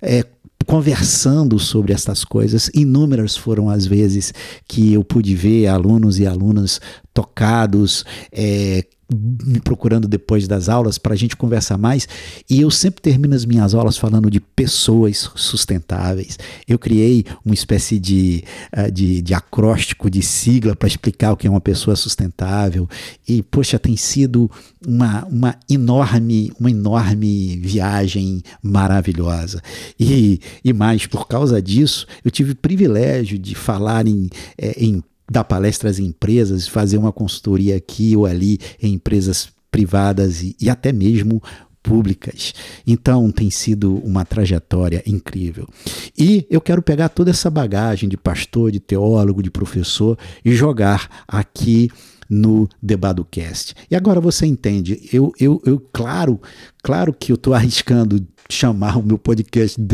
É, 0.00 0.24
conversando 0.66 1.58
sobre 1.58 1.92
estas 1.92 2.24
coisas. 2.24 2.70
Inúmeras 2.74 3.36
foram 3.36 3.68
as 3.68 3.86
vezes 3.86 4.32
que 4.66 4.92
eu 4.92 5.04
pude 5.04 5.34
ver 5.34 5.66
alunos 5.66 6.18
e 6.18 6.26
alunas 6.26 6.80
tocados, 7.14 8.04
é, 8.32 8.84
me 9.12 9.60
procurando 9.60 10.08
depois 10.08 10.48
das 10.48 10.68
aulas 10.68 10.98
para 10.98 11.12
a 11.12 11.16
gente 11.16 11.36
conversar 11.36 11.78
mais. 11.78 12.08
E 12.48 12.60
eu 12.60 12.70
sempre 12.70 13.02
termino 13.02 13.34
as 13.34 13.44
minhas 13.44 13.74
aulas 13.74 13.96
falando 13.96 14.30
de 14.30 14.40
pessoas 14.40 15.30
sustentáveis. 15.34 16.38
Eu 16.66 16.78
criei 16.78 17.24
uma 17.44 17.54
espécie 17.54 17.98
de, 17.98 18.44
uh, 18.76 18.90
de, 18.90 19.22
de 19.22 19.34
acróstico, 19.34 20.10
de 20.10 20.22
sigla 20.22 20.74
para 20.74 20.88
explicar 20.88 21.32
o 21.32 21.36
que 21.36 21.46
é 21.46 21.50
uma 21.50 21.60
pessoa 21.60 21.96
sustentável. 21.96 22.88
E, 23.28 23.42
poxa, 23.42 23.78
tem 23.78 23.96
sido 23.96 24.50
uma, 24.86 25.24
uma 25.26 25.56
enorme, 25.70 26.52
uma 26.58 26.70
enorme 26.70 27.56
viagem 27.58 28.42
maravilhosa. 28.62 29.62
E, 30.00 30.40
e 30.64 30.72
mais, 30.72 31.06
por 31.06 31.28
causa 31.28 31.60
disso, 31.60 32.06
eu 32.24 32.30
tive 32.30 32.52
o 32.52 32.56
privilégio 32.56 33.38
de 33.38 33.54
falar 33.54 34.06
em, 34.06 34.28
é, 34.58 34.82
em 34.82 35.02
dar 35.30 35.44
palestras 35.44 35.98
em 35.98 36.06
empresas, 36.06 36.68
fazer 36.68 36.98
uma 36.98 37.12
consultoria 37.12 37.76
aqui 37.76 38.16
ou 38.16 38.26
ali 38.26 38.58
em 38.80 38.94
empresas 38.94 39.48
privadas 39.70 40.42
e, 40.42 40.56
e 40.60 40.70
até 40.70 40.92
mesmo 40.92 41.42
públicas. 41.82 42.54
Então 42.86 43.30
tem 43.30 43.50
sido 43.50 43.96
uma 43.98 44.24
trajetória 44.24 45.02
incrível. 45.06 45.68
E 46.16 46.46
eu 46.50 46.60
quero 46.60 46.82
pegar 46.82 47.10
toda 47.10 47.30
essa 47.30 47.50
bagagem 47.50 48.08
de 48.08 48.16
pastor, 48.16 48.72
de 48.72 48.80
teólogo, 48.80 49.42
de 49.42 49.50
professor 49.50 50.18
e 50.44 50.52
jogar 50.52 51.24
aqui 51.28 51.90
no 52.28 52.66
DebadoCast. 52.82 53.74
E 53.90 53.94
agora 53.94 54.20
você 54.20 54.46
entende, 54.46 55.08
eu, 55.12 55.30
eu, 55.38 55.60
eu 55.66 55.78
claro, 55.92 56.40
claro 56.82 57.12
que 57.12 57.30
eu 57.30 57.34
estou 57.34 57.52
arriscando 57.52 58.26
chamar 58.48 58.98
o 58.98 59.02
meu 59.02 59.18
podcast 59.18 59.80
de 59.80 59.86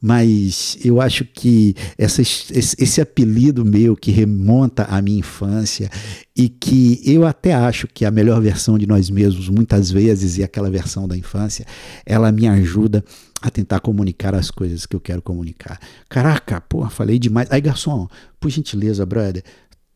mas 0.00 0.78
eu 0.82 1.00
acho 1.00 1.24
que 1.24 1.74
essa, 1.98 2.22
esse, 2.22 3.00
apelido 3.00 3.64
meu 3.64 3.94
que 3.94 4.10
remonta 4.10 4.84
à 4.84 5.02
minha 5.02 5.18
infância 5.18 5.90
e 6.34 6.48
que 6.48 7.02
eu 7.04 7.26
até 7.26 7.52
acho 7.52 7.86
que 7.86 8.06
a 8.06 8.10
melhor 8.10 8.40
versão 8.40 8.78
de 8.78 8.86
nós 8.86 9.10
mesmos, 9.10 9.48
muitas 9.48 9.90
vezes, 9.90 10.38
é 10.38 10.44
aquela 10.44 10.70
versão 10.70 11.06
da 11.06 11.16
infância, 11.16 11.66
ela 12.06 12.32
me 12.32 12.48
ajuda 12.48 13.04
a 13.42 13.50
tentar 13.50 13.80
comunicar 13.80 14.34
as 14.34 14.50
coisas 14.50 14.86
que 14.86 14.96
eu 14.96 15.00
quero 15.00 15.20
comunicar. 15.20 15.78
Caraca, 16.08 16.60
porra, 16.62 16.88
falei 16.88 17.18
demais. 17.18 17.48
Aí, 17.50 17.60
garçom, 17.60 18.08
por 18.38 18.50
gentileza, 18.50 19.04
brother, 19.04 19.42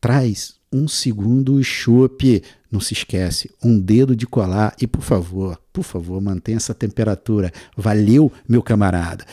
traz 0.00 0.54
um 0.70 0.86
segundo 0.86 1.62
chope. 1.62 2.42
Não 2.70 2.80
se 2.80 2.92
esquece, 2.92 3.50
um 3.62 3.78
dedo 3.78 4.16
de 4.16 4.26
colar 4.26 4.74
e, 4.80 4.86
por 4.86 5.02
favor, 5.02 5.58
por 5.72 5.84
favor, 5.84 6.20
mantenha 6.20 6.56
essa 6.56 6.74
temperatura. 6.74 7.52
Valeu, 7.76 8.32
meu 8.48 8.62
camarada. 8.62 9.24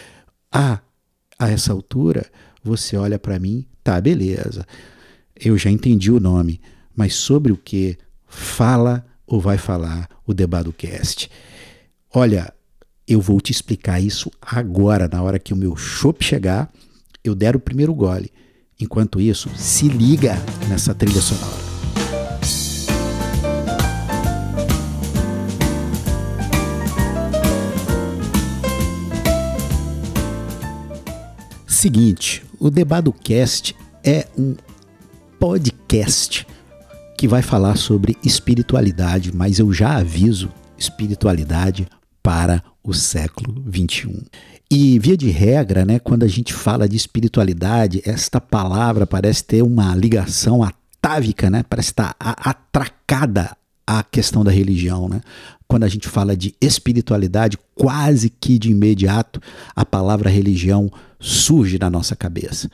Ah, 0.51 0.79
a 1.39 1.49
essa 1.49 1.71
altura, 1.71 2.29
você 2.63 2.97
olha 2.97 3.17
para 3.17 3.39
mim, 3.39 3.65
tá, 3.83 3.99
beleza. 3.99 4.65
Eu 5.35 5.57
já 5.57 5.69
entendi 5.69 6.11
o 6.11 6.19
nome, 6.19 6.59
mas 6.95 7.15
sobre 7.15 7.51
o 7.51 7.57
que 7.57 7.97
fala 8.27 9.05
ou 9.25 9.39
vai 9.39 9.57
falar 9.57 10.09
o 10.25 10.33
DebadoCast? 10.33 11.29
Olha, 12.13 12.53
eu 13.07 13.21
vou 13.21 13.39
te 13.39 13.51
explicar 13.51 13.99
isso 13.99 14.29
agora, 14.41 15.07
na 15.07 15.21
hora 15.21 15.39
que 15.39 15.53
o 15.53 15.57
meu 15.57 15.75
chopp 15.75 16.23
chegar, 16.23 16.71
eu 17.23 17.33
der 17.33 17.55
o 17.55 17.59
primeiro 17.59 17.93
gole. 17.93 18.31
Enquanto 18.79 19.21
isso, 19.21 19.49
se 19.55 19.87
liga 19.87 20.35
nessa 20.67 20.93
trilha 20.93 21.21
sonora. 21.21 21.70
Seguinte, 31.81 32.43
o 32.59 32.69
DebadoCast 32.69 33.75
é 34.03 34.27
um 34.37 34.55
podcast 35.39 36.45
que 37.17 37.27
vai 37.27 37.41
falar 37.41 37.75
sobre 37.75 38.15
espiritualidade, 38.23 39.35
mas 39.35 39.57
eu 39.57 39.73
já 39.73 39.97
aviso 39.97 40.51
espiritualidade 40.77 41.87
para 42.21 42.63
o 42.83 42.93
século 42.93 43.63
21. 43.65 44.15
E 44.69 44.99
via 44.99 45.17
de 45.17 45.31
regra, 45.31 45.83
né, 45.83 45.97
quando 45.97 46.21
a 46.21 46.27
gente 46.27 46.53
fala 46.53 46.87
de 46.87 46.95
espiritualidade, 46.95 47.99
esta 48.05 48.39
palavra 48.39 49.07
parece 49.07 49.43
ter 49.43 49.63
uma 49.63 49.95
ligação 49.95 50.61
atávica, 50.63 51.49
né? 51.49 51.65
Parece 51.67 51.89
estar 51.89 52.15
atracada 52.19 53.57
à 53.87 54.03
questão 54.03 54.43
da 54.43 54.51
religião, 54.51 55.09
né? 55.09 55.19
Quando 55.71 55.85
a 55.85 55.87
gente 55.87 56.09
fala 56.09 56.35
de 56.35 56.53
espiritualidade, 56.59 57.57
quase 57.73 58.29
que 58.29 58.59
de 58.59 58.69
imediato 58.69 59.41
a 59.73 59.85
palavra 59.85 60.29
religião 60.29 60.91
surge 61.17 61.79
na 61.79 61.89
nossa 61.89 62.13
cabeça. 62.13 62.69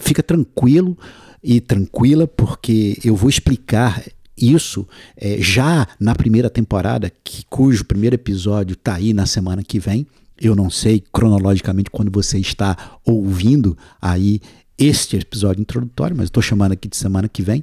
Fica 0.00 0.22
tranquilo 0.22 0.96
e 1.44 1.60
tranquila, 1.60 2.26
porque 2.26 2.98
eu 3.04 3.14
vou 3.14 3.28
explicar 3.28 4.02
isso 4.34 4.88
é, 5.18 5.36
já 5.38 5.86
na 6.00 6.14
primeira 6.14 6.48
temporada, 6.48 7.12
que, 7.22 7.44
cujo 7.50 7.84
primeiro 7.84 8.14
episódio 8.14 8.72
está 8.72 8.94
aí 8.94 9.12
na 9.12 9.26
semana 9.26 9.62
que 9.62 9.78
vem. 9.78 10.06
Eu 10.40 10.56
não 10.56 10.70
sei 10.70 11.04
cronologicamente 11.12 11.90
quando 11.90 12.10
você 12.10 12.38
está 12.38 12.98
ouvindo 13.04 13.76
aí 14.00 14.40
este 14.78 15.18
episódio 15.18 15.60
introdutório, 15.60 16.16
mas 16.16 16.28
estou 16.28 16.42
chamando 16.42 16.72
aqui 16.72 16.88
de 16.88 16.96
semana 16.96 17.28
que 17.28 17.42
vem. 17.42 17.62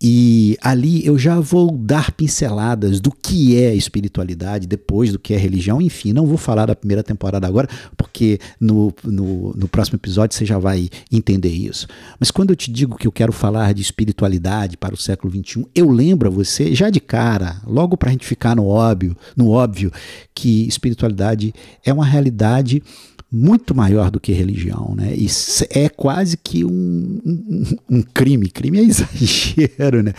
E 0.00 0.56
ali 0.62 1.04
eu 1.04 1.18
já 1.18 1.40
vou 1.40 1.72
dar 1.72 2.12
pinceladas 2.12 3.00
do 3.00 3.10
que 3.10 3.56
é 3.56 3.74
espiritualidade, 3.74 4.68
depois 4.68 5.10
do 5.10 5.18
que 5.18 5.34
é 5.34 5.36
religião, 5.36 5.82
enfim, 5.82 6.12
não 6.12 6.24
vou 6.24 6.36
falar 6.36 6.66
da 6.66 6.76
primeira 6.76 7.02
temporada 7.02 7.46
agora, 7.46 7.68
porque 7.96 8.38
no, 8.60 8.94
no, 9.02 9.52
no, 9.54 9.68
próximo 9.68 9.96
episódio 9.96 10.36
você 10.36 10.46
já 10.46 10.56
vai 10.56 10.88
entender 11.10 11.50
isso. 11.50 11.88
Mas 12.18 12.30
quando 12.30 12.50
eu 12.50 12.56
te 12.56 12.70
digo 12.70 12.96
que 12.96 13.08
eu 13.08 13.12
quero 13.12 13.32
falar 13.32 13.74
de 13.74 13.82
espiritualidade 13.82 14.76
para 14.76 14.94
o 14.94 14.98
século 14.98 15.32
XXI, 15.32 15.66
eu 15.74 15.90
lembro 15.90 16.28
a 16.28 16.32
você, 16.32 16.74
já 16.74 16.90
de 16.90 17.00
cara, 17.00 17.60
logo 17.66 17.96
para 17.96 18.10
a 18.10 18.12
gente 18.12 18.26
ficar 18.26 18.54
no 18.54 18.66
óbvio, 18.66 19.16
no 19.36 19.50
óbvio, 19.50 19.90
que 20.32 20.66
espiritualidade 20.68 21.52
é 21.84 21.92
uma 21.92 22.04
realidade 22.04 22.82
muito 23.30 23.74
maior 23.74 24.10
do 24.10 24.18
que 24.18 24.32
religião, 24.32 24.94
né? 24.96 25.14
Isso 25.14 25.64
é 25.70 25.88
quase 25.88 26.36
que 26.36 26.64
um, 26.64 27.20
um, 27.24 27.76
um, 27.90 28.02
crime. 28.02 28.48
Crime 28.48 28.78
é 28.78 28.82
exagero, 28.84 30.02
né? 30.02 30.14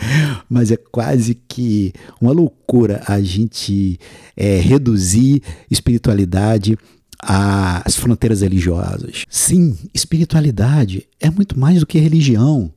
Mas 0.48 0.70
é 0.70 0.76
quase 0.76 1.34
que 1.34 1.92
uma 2.20 2.30
loucura 2.30 3.02
a 3.06 3.20
gente 3.20 3.98
é, 4.36 4.58
reduzir 4.58 5.42
espiritualidade 5.68 6.78
às 7.18 7.96
fronteiras 7.96 8.42
religiosas. 8.42 9.24
Sim, 9.28 9.76
espiritualidade 9.92 11.06
é 11.18 11.28
muito 11.28 11.58
mais 11.58 11.80
do 11.80 11.86
que 11.86 11.98
religião. 11.98 12.72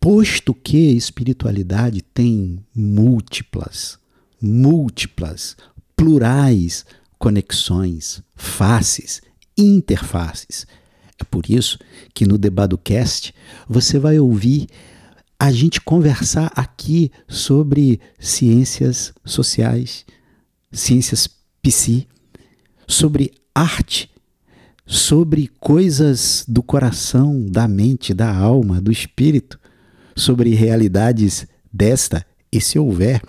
Posto 0.00 0.54
que 0.54 0.92
espiritualidade 0.92 2.02
tem 2.02 2.58
múltiplas, 2.74 3.98
múltiplas, 4.40 5.56
plurais 5.96 6.84
conexões, 7.18 8.20
faces 8.34 9.22
interfaces. 9.56 10.66
É 11.18 11.24
por 11.24 11.48
isso 11.48 11.78
que 12.14 12.26
no 12.26 12.36
DebadoCast 12.36 13.34
você 13.68 13.98
vai 13.98 14.18
ouvir 14.18 14.66
a 15.38 15.50
gente 15.50 15.80
conversar 15.80 16.52
aqui 16.54 17.10
sobre 17.28 18.00
ciências 18.18 19.12
sociais, 19.24 20.04
ciências 20.72 21.28
psi, 21.60 22.06
sobre 22.86 23.32
arte, 23.54 24.10
sobre 24.86 25.48
coisas 25.58 26.44
do 26.46 26.62
coração, 26.62 27.44
da 27.46 27.66
mente, 27.66 28.12
da 28.12 28.34
alma, 28.34 28.80
do 28.80 28.92
espírito, 28.92 29.58
sobre 30.14 30.54
realidades 30.54 31.46
desta, 31.72 32.24
e 32.52 32.60
se 32.60 32.78
houver 32.78 33.22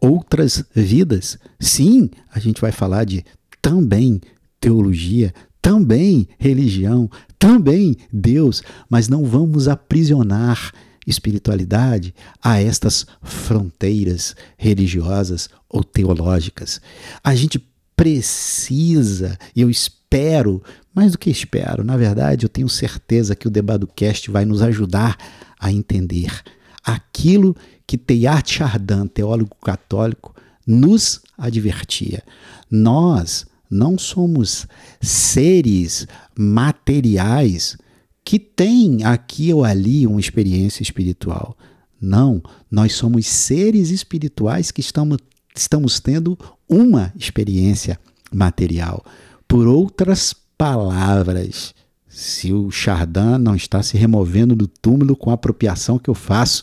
outras 0.00 0.64
vidas. 0.74 1.38
Sim, 1.60 2.10
a 2.32 2.38
gente 2.38 2.60
vai 2.60 2.72
falar 2.72 3.04
de 3.04 3.24
também 3.60 4.20
teologia, 4.58 5.32
também 5.62 6.28
religião, 6.38 7.08
também 7.38 7.96
Deus, 8.12 8.62
mas 8.90 9.08
não 9.08 9.24
vamos 9.24 9.68
aprisionar 9.68 10.72
espiritualidade 11.06 12.14
a 12.42 12.60
estas 12.60 13.06
fronteiras 13.22 14.34
religiosas 14.56 15.48
ou 15.68 15.82
teológicas. 15.82 16.80
A 17.22 17.34
gente 17.34 17.64
precisa, 17.96 19.38
e 19.54 19.60
eu 19.60 19.70
espero, 19.70 20.62
mais 20.94 21.12
do 21.12 21.18
que 21.18 21.30
espero, 21.30 21.84
na 21.84 21.96
verdade, 21.96 22.44
eu 22.44 22.48
tenho 22.48 22.68
certeza 22.68 23.36
que 23.36 23.46
o 23.46 23.50
DebadoCast 23.50 24.30
vai 24.30 24.44
nos 24.44 24.62
ajudar 24.62 25.16
a 25.58 25.72
entender 25.72 26.42
aquilo 26.84 27.56
que 27.86 27.96
Teilhard 27.96 28.50
Chardin, 28.50 29.06
teólogo 29.06 29.56
católico, 29.62 30.34
nos 30.66 31.20
advertia. 31.38 32.22
Nós 32.70 33.46
não 33.72 33.96
somos 33.96 34.66
seres 35.00 36.06
materiais 36.36 37.78
que 38.22 38.38
têm 38.38 39.02
aqui 39.02 39.50
ou 39.52 39.64
ali 39.64 40.06
uma 40.06 40.20
experiência 40.20 40.82
espiritual. 40.82 41.56
Não, 41.98 42.42
nós 42.70 42.92
somos 42.92 43.26
seres 43.26 43.88
espirituais 43.88 44.70
que 44.70 44.82
estamos, 44.82 45.16
estamos 45.56 46.00
tendo 46.00 46.38
uma 46.68 47.14
experiência 47.16 47.98
material. 48.30 49.02
Por 49.48 49.66
outras 49.66 50.34
palavras, 50.58 51.74
se 52.06 52.52
o 52.52 52.70
Chardin 52.70 53.38
não 53.40 53.56
está 53.56 53.82
se 53.82 53.96
removendo 53.96 54.54
do 54.54 54.68
túmulo 54.68 55.16
com 55.16 55.30
a 55.30 55.34
apropriação 55.34 55.98
que 55.98 56.10
eu 56.10 56.14
faço 56.14 56.62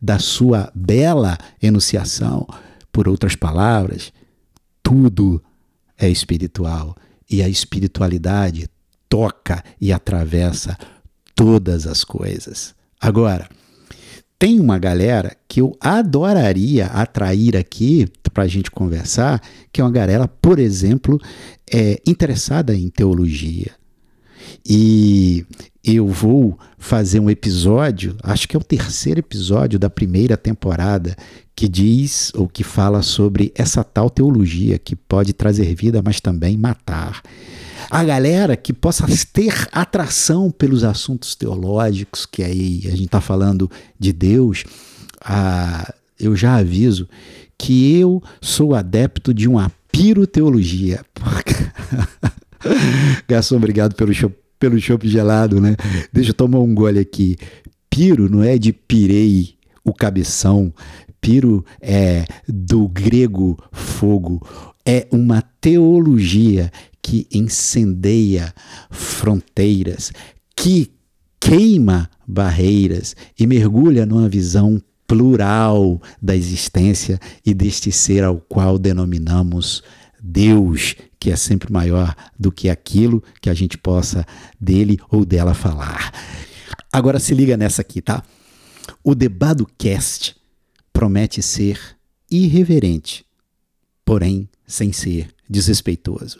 da 0.00 0.18
sua 0.18 0.70
bela 0.74 1.38
enunciação. 1.62 2.46
Por 2.92 3.08
outras 3.08 3.34
palavras, 3.34 4.12
tudo 4.82 5.42
é 6.00 6.08
espiritual 6.08 6.96
e 7.30 7.42
a 7.42 7.48
espiritualidade 7.48 8.68
toca 9.08 9.62
e 9.80 9.92
atravessa 9.92 10.76
todas 11.34 11.86
as 11.86 12.02
coisas. 12.02 12.74
Agora, 13.00 13.48
tem 14.38 14.58
uma 14.58 14.78
galera 14.78 15.36
que 15.46 15.60
eu 15.60 15.76
adoraria 15.78 16.86
atrair 16.86 17.56
aqui 17.56 18.08
para 18.32 18.44
a 18.44 18.48
gente 18.48 18.70
conversar, 18.70 19.42
que 19.70 19.80
é 19.80 19.84
uma 19.84 19.90
galera, 19.90 20.26
por 20.26 20.58
exemplo, 20.58 21.20
é, 21.70 22.00
interessada 22.06 22.74
em 22.74 22.88
teologia. 22.88 23.79
E 24.64 25.44
eu 25.82 26.06
vou 26.06 26.58
fazer 26.78 27.20
um 27.20 27.30
episódio, 27.30 28.16
acho 28.22 28.46
que 28.46 28.56
é 28.56 28.58
o 28.58 28.64
terceiro 28.64 29.20
episódio 29.20 29.78
da 29.78 29.88
primeira 29.88 30.36
temporada, 30.36 31.16
que 31.56 31.68
diz 31.68 32.32
ou 32.34 32.48
que 32.48 32.62
fala 32.62 33.02
sobre 33.02 33.52
essa 33.54 33.82
tal 33.82 34.10
teologia 34.10 34.78
que 34.78 34.94
pode 34.94 35.32
trazer 35.32 35.74
vida, 35.74 36.02
mas 36.04 36.20
também 36.20 36.56
matar. 36.56 37.22
A 37.90 38.04
galera 38.04 38.56
que 38.56 38.72
possa 38.72 39.06
ter 39.32 39.68
atração 39.72 40.50
pelos 40.50 40.84
assuntos 40.84 41.34
teológicos, 41.34 42.26
que 42.26 42.42
aí 42.42 42.82
a 42.86 42.90
gente 42.90 43.06
está 43.06 43.20
falando 43.20 43.70
de 43.98 44.12
Deus, 44.12 44.64
ah, 45.22 45.92
eu 46.18 46.36
já 46.36 46.56
aviso 46.56 47.08
que 47.58 47.98
eu 47.98 48.22
sou 48.40 48.74
adepto 48.74 49.34
de 49.34 49.48
uma 49.48 49.70
piroteologia. 49.90 51.04
Garçom, 53.28 53.56
obrigado 53.56 53.94
pelo 53.94 54.12
pelo 54.60 54.78
chopp 54.78 55.08
gelado, 55.08 55.60
né? 55.60 55.74
Deixa 56.12 56.30
eu 56.30 56.34
tomar 56.34 56.60
um 56.60 56.74
gole 56.74 57.00
aqui. 57.00 57.36
Piro 57.88 58.30
não 58.30 58.44
é 58.44 58.58
de 58.58 58.72
pirei, 58.72 59.54
o 59.82 59.92
cabeção. 59.92 60.72
Piro 61.20 61.64
é 61.80 62.24
do 62.46 62.86
grego 62.86 63.58
fogo. 63.72 64.46
É 64.86 65.08
uma 65.10 65.42
teologia 65.60 66.70
que 67.02 67.26
incendeia 67.32 68.54
fronteiras, 68.90 70.12
que 70.54 70.92
queima 71.40 72.08
barreiras 72.26 73.16
e 73.38 73.46
mergulha 73.46 74.04
numa 74.04 74.28
visão 74.28 74.80
plural 75.06 76.00
da 76.22 76.36
existência 76.36 77.18
e 77.44 77.52
deste 77.52 77.90
ser 77.90 78.22
ao 78.22 78.36
qual 78.36 78.78
denominamos 78.78 79.82
Deus, 80.22 80.94
que 81.18 81.30
é 81.30 81.36
sempre 81.36 81.72
maior 81.72 82.14
do 82.38 82.50
que 82.50 82.68
aquilo 82.68 83.22
que 83.40 83.50
a 83.50 83.54
gente 83.54 83.76
possa 83.78 84.26
dele 84.60 84.98
ou 85.10 85.24
dela 85.24 85.54
falar. 85.54 86.12
Agora 86.92 87.18
se 87.18 87.34
liga 87.34 87.56
nessa 87.56 87.82
aqui, 87.82 88.00
tá? 88.00 88.22
O 89.02 89.14
Debado 89.14 89.66
Cast 89.78 90.36
promete 90.92 91.42
ser 91.42 91.78
irreverente, 92.30 93.24
porém 94.04 94.48
sem 94.66 94.92
ser 94.92 95.28
desrespeitoso. 95.48 96.38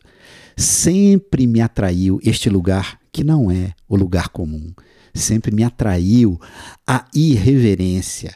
Sempre 0.57 1.47
me 1.47 1.61
atraiu 1.61 2.21
este 2.23 2.51
lugar 2.51 3.01
que 3.13 3.25
não 3.25 3.51
é 3.51 3.73
o 3.89 3.97
lugar 3.97 4.29
comum. 4.29 4.73
Sempre 5.15 5.51
me 5.51 5.65
atraiu 5.65 6.41
a 6.87 7.07
irreverência, 7.15 8.35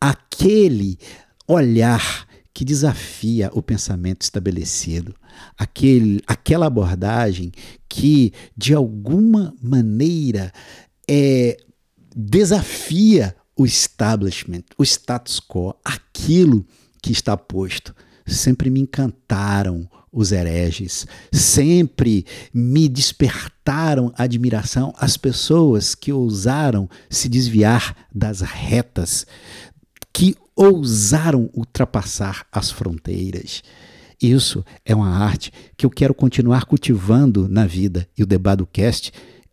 aquele 0.00 0.98
olhar 1.48 2.26
que 2.54 2.64
desafia 2.64 3.50
o 3.54 3.62
pensamento 3.62 4.22
estabelecido, 4.22 5.14
aquele, 5.56 6.22
aquela 6.26 6.66
abordagem 6.66 7.50
que, 7.88 8.32
de 8.56 8.74
alguma 8.74 9.54
maneira, 9.62 10.52
é, 11.08 11.56
desafia 12.14 13.34
o 13.56 13.64
establishment, 13.64 14.64
o 14.76 14.82
status 14.82 15.40
quo, 15.40 15.74
aquilo 15.84 16.66
que 17.02 17.12
está 17.12 17.36
posto. 17.36 17.94
Sempre 18.26 18.70
me 18.70 18.80
encantaram 18.80 19.88
os 20.12 20.30
hereges, 20.30 21.06
sempre 21.32 22.26
me 22.52 22.86
despertaram 22.86 24.12
admiração 24.16 24.92
as 24.98 25.16
pessoas 25.16 25.94
que 25.94 26.12
ousaram 26.12 26.88
se 27.08 27.28
desviar 27.28 27.96
das 28.14 28.42
retas, 28.42 29.26
que 30.12 30.36
ousaram 30.56 31.50
ultrapassar 31.54 32.46
as 32.52 32.70
fronteiras. 32.70 33.62
Isso 34.20 34.64
é 34.84 34.94
uma 34.94 35.10
arte 35.10 35.50
que 35.76 35.84
eu 35.84 35.90
quero 35.90 36.14
continuar 36.14 36.64
cultivando 36.64 37.48
na 37.48 37.66
vida 37.66 38.08
e 38.16 38.22
o 38.22 38.26
Debado 38.26 38.66
Cast 38.66 39.12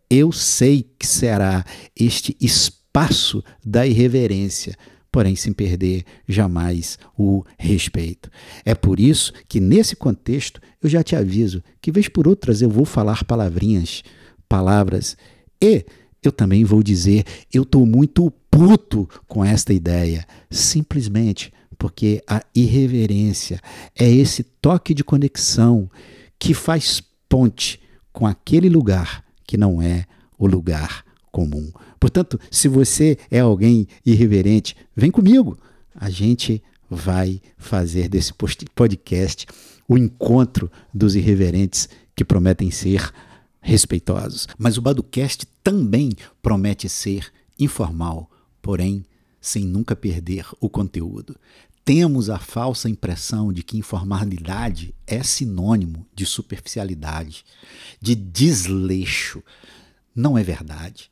eu 0.09 0.31
sei 0.31 0.89
que 0.97 1.05
será 1.05 1.63
este 1.95 2.35
espaço 2.41 3.43
da 3.63 3.85
irreverência, 3.85 4.75
porém 5.11 5.35
sem 5.35 5.53
perder 5.53 6.03
jamais 6.27 6.97
o 7.17 7.43
respeito. 7.57 8.29
É 8.65 8.73
por 8.73 8.99
isso 8.99 9.31
que 9.47 9.59
nesse 9.59 9.95
contexto 9.95 10.59
eu 10.81 10.89
já 10.89 11.03
te 11.03 11.15
aviso 11.15 11.63
que 11.79 11.91
vez 11.91 12.07
por 12.07 12.27
outras 12.27 12.61
eu 12.61 12.69
vou 12.69 12.85
falar 12.85 13.23
palavrinhas, 13.23 14.03
palavras 14.47 15.15
e 15.61 15.85
eu 16.23 16.31
também 16.31 16.63
vou 16.63 16.83
dizer, 16.83 17.25
eu 17.53 17.63
estou 17.63 17.85
muito 17.85 18.31
puto 18.51 19.07
com 19.27 19.43
esta 19.43 19.73
ideia, 19.73 20.25
simplesmente 20.49 21.53
porque 21.77 22.21
a 22.27 22.43
irreverência 22.53 23.61
é 23.97 24.09
esse 24.09 24.43
toque 24.43 24.93
de 24.93 25.03
conexão 25.03 25.89
que 26.37 26.53
faz 26.53 27.01
ponte 27.29 27.79
com 28.11 28.27
aquele 28.27 28.69
lugar 28.69 29.23
que 29.47 29.55
não 29.55 29.81
é 29.81 30.05
o 30.37 30.45
lugar 30.45 31.05
comum. 31.31 31.71
Portanto, 31.99 32.39
se 32.51 32.67
você 32.67 33.17
é 33.31 33.39
alguém 33.39 33.87
irreverente, 34.05 34.75
vem 34.95 35.09
comigo. 35.09 35.57
A 35.95 36.09
gente 36.09 36.61
vai 36.89 37.41
fazer 37.57 38.09
desse 38.09 38.33
podcast 38.75 39.45
o 39.87 39.97
encontro 39.97 40.71
dos 40.93 41.15
irreverentes 41.15 41.87
que 42.15 42.25
prometem 42.25 42.71
ser 42.71 43.11
respeitosos. 43.61 44.47
Mas 44.57 44.77
o 44.77 44.81
Baducast 44.81 45.45
também 45.63 46.11
promete 46.41 46.87
ser 46.89 47.31
informal, 47.57 48.29
porém 48.61 49.05
sem 49.41 49.65
nunca 49.65 49.95
perder 49.95 50.45
o 50.59 50.69
conteúdo. 50.69 51.35
Temos 51.83 52.29
a 52.29 52.37
falsa 52.37 52.89
impressão 52.89 53.51
de 53.51 53.63
que 53.63 53.77
informalidade 53.77 54.93
é 55.07 55.23
sinônimo 55.23 56.05
de 56.13 56.25
superficialidade, 56.25 57.43
de 57.99 58.13
desleixo. 58.13 59.41
Não 60.13 60.37
é 60.37 60.43
verdade. 60.43 61.09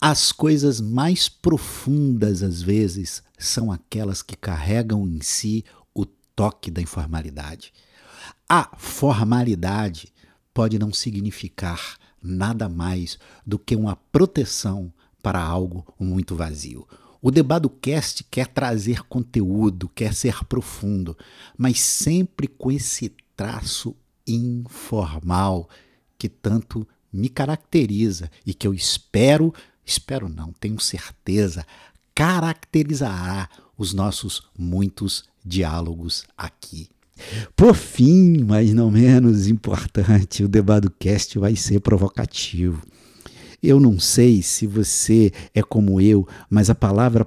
As 0.00 0.30
coisas 0.30 0.80
mais 0.80 1.28
profundas, 1.28 2.42
às 2.42 2.62
vezes, 2.62 3.22
são 3.38 3.72
aquelas 3.72 4.22
que 4.22 4.36
carregam 4.36 5.08
em 5.08 5.20
si 5.22 5.64
o 5.94 6.04
toque 6.04 6.70
da 6.70 6.80
informalidade. 6.80 7.72
A 8.48 8.76
formalidade 8.76 10.12
pode 10.56 10.78
não 10.78 10.90
significar 10.90 11.98
nada 12.22 12.66
mais 12.66 13.18
do 13.46 13.58
que 13.58 13.76
uma 13.76 13.94
proteção 13.94 14.90
para 15.22 15.38
algo 15.38 15.86
muito 16.00 16.34
vazio. 16.34 16.88
O 17.20 17.30
Debado 17.30 17.68
Cast 17.68 18.24
quer 18.24 18.46
trazer 18.46 19.02
conteúdo, 19.02 19.86
quer 19.86 20.14
ser 20.14 20.46
profundo, 20.46 21.14
mas 21.58 21.78
sempre 21.78 22.48
com 22.48 22.72
esse 22.72 23.14
traço 23.36 23.94
informal 24.26 25.68
que 26.16 26.26
tanto 26.26 26.88
me 27.12 27.28
caracteriza 27.28 28.30
e 28.46 28.54
que 28.54 28.66
eu 28.66 28.72
espero, 28.72 29.52
espero 29.84 30.26
não, 30.26 30.54
tenho 30.54 30.80
certeza, 30.80 31.66
caracterizará 32.14 33.50
os 33.76 33.92
nossos 33.92 34.48
muitos 34.58 35.28
diálogos 35.44 36.24
aqui. 36.34 36.88
Por 37.54 37.74
fim, 37.74 38.44
mas 38.44 38.72
não 38.72 38.90
menos 38.90 39.48
importante, 39.48 40.44
o 40.44 40.48
Debado 40.48 40.90
Cast 40.98 41.38
vai 41.38 41.56
ser 41.56 41.80
provocativo. 41.80 42.82
Eu 43.62 43.80
não 43.80 43.98
sei 43.98 44.42
se 44.42 44.66
você 44.66 45.32
é 45.54 45.62
como 45.62 46.00
eu, 46.00 46.26
mas 46.48 46.70
a 46.70 46.74
palavra 46.74 47.26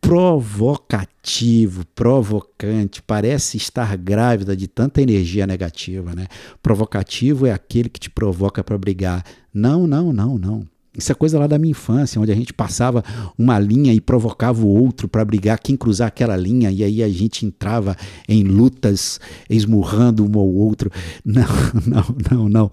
provocativo, 0.00 1.84
provocante, 1.94 3.02
parece 3.02 3.56
estar 3.56 3.96
grávida 3.96 4.56
de 4.56 4.68
tanta 4.68 5.02
energia 5.02 5.46
negativa, 5.46 6.14
né? 6.14 6.26
Provocativo 6.62 7.44
é 7.44 7.52
aquele 7.52 7.88
que 7.88 7.98
te 7.98 8.08
provoca 8.08 8.62
para 8.62 8.78
brigar. 8.78 9.24
Não, 9.52 9.86
não, 9.86 10.12
não, 10.12 10.38
não. 10.38 10.66
Isso 10.96 11.12
é 11.12 11.14
coisa 11.14 11.38
lá 11.38 11.46
da 11.46 11.58
minha 11.58 11.72
infância, 11.72 12.20
onde 12.20 12.32
a 12.32 12.34
gente 12.34 12.52
passava 12.52 13.04
uma 13.36 13.58
linha 13.58 13.92
e 13.92 14.00
provocava 14.00 14.64
o 14.64 14.68
outro 14.68 15.08
para 15.08 15.24
brigar 15.24 15.58
quem 15.58 15.76
cruzar 15.76 16.08
aquela 16.08 16.36
linha, 16.36 16.70
e 16.70 16.82
aí 16.82 17.02
a 17.02 17.08
gente 17.08 17.44
entrava 17.44 17.96
em 18.28 18.42
lutas, 18.42 19.20
esmurrando 19.50 20.24
um 20.24 20.38
ou 20.38 20.54
outro. 20.54 20.90
Não, 21.24 21.44
não, 21.86 22.16
não, 22.30 22.48
não. 22.48 22.70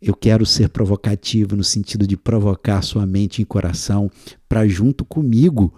Eu 0.00 0.14
quero 0.14 0.44
ser 0.46 0.68
provocativo 0.68 1.54
no 1.54 1.62
sentido 1.62 2.06
de 2.06 2.16
provocar 2.16 2.82
sua 2.82 3.06
mente 3.06 3.42
e 3.42 3.44
coração 3.44 4.10
para, 4.48 4.66
junto 4.66 5.04
comigo, 5.04 5.72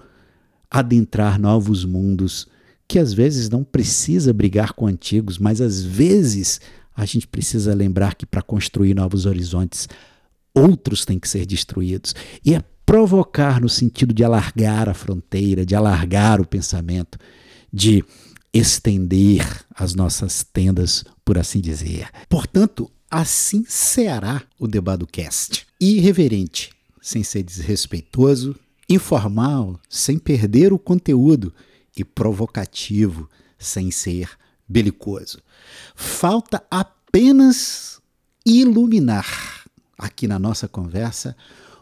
adentrar 0.70 1.38
novos 1.38 1.84
mundos 1.84 2.46
que 2.90 2.98
às 2.98 3.12
vezes 3.12 3.48
não 3.48 3.62
precisa 3.62 4.32
brigar 4.32 4.72
com 4.72 4.86
antigos, 4.86 5.38
mas 5.38 5.60
às 5.60 5.80
vezes 5.80 6.60
a 6.96 7.04
gente 7.04 7.26
precisa 7.26 7.72
lembrar 7.72 8.14
que 8.14 8.26
para 8.26 8.42
construir 8.42 8.94
novos 8.94 9.26
horizontes 9.26 9.88
outros 10.54 11.04
têm 11.04 11.18
que 11.18 11.28
ser 11.28 11.46
destruídos. 11.46 12.14
E 12.44 12.54
é 12.54 12.62
provocar 12.84 13.60
no 13.60 13.68
sentido 13.68 14.12
de 14.12 14.24
alargar 14.24 14.88
a 14.88 14.94
fronteira, 14.94 15.64
de 15.64 15.74
alargar 15.74 16.40
o 16.40 16.46
pensamento, 16.46 17.18
de 17.72 18.04
estender 18.52 19.46
as 19.74 19.94
nossas 19.94 20.42
tendas, 20.42 21.04
por 21.24 21.38
assim 21.38 21.60
dizer. 21.60 22.08
Portanto, 22.28 22.90
assim 23.10 23.64
será 23.68 24.42
o 24.58 24.66
Debadocast. 24.66 25.66
Irreverente, 25.80 26.70
sem 27.00 27.22
ser 27.22 27.44
desrespeitoso, 27.44 28.56
informal, 28.88 29.78
sem 29.88 30.18
perder 30.18 30.72
o 30.72 30.78
conteúdo 30.78 31.54
e 31.96 32.04
provocativo, 32.04 33.28
sem 33.56 33.90
ser 33.90 34.30
belicoso. 34.68 35.38
Falta 35.94 36.62
apenas 36.70 38.00
iluminar 38.44 39.59
aqui 40.00 40.26
na 40.26 40.38
nossa 40.38 40.66
conversa 40.66 41.36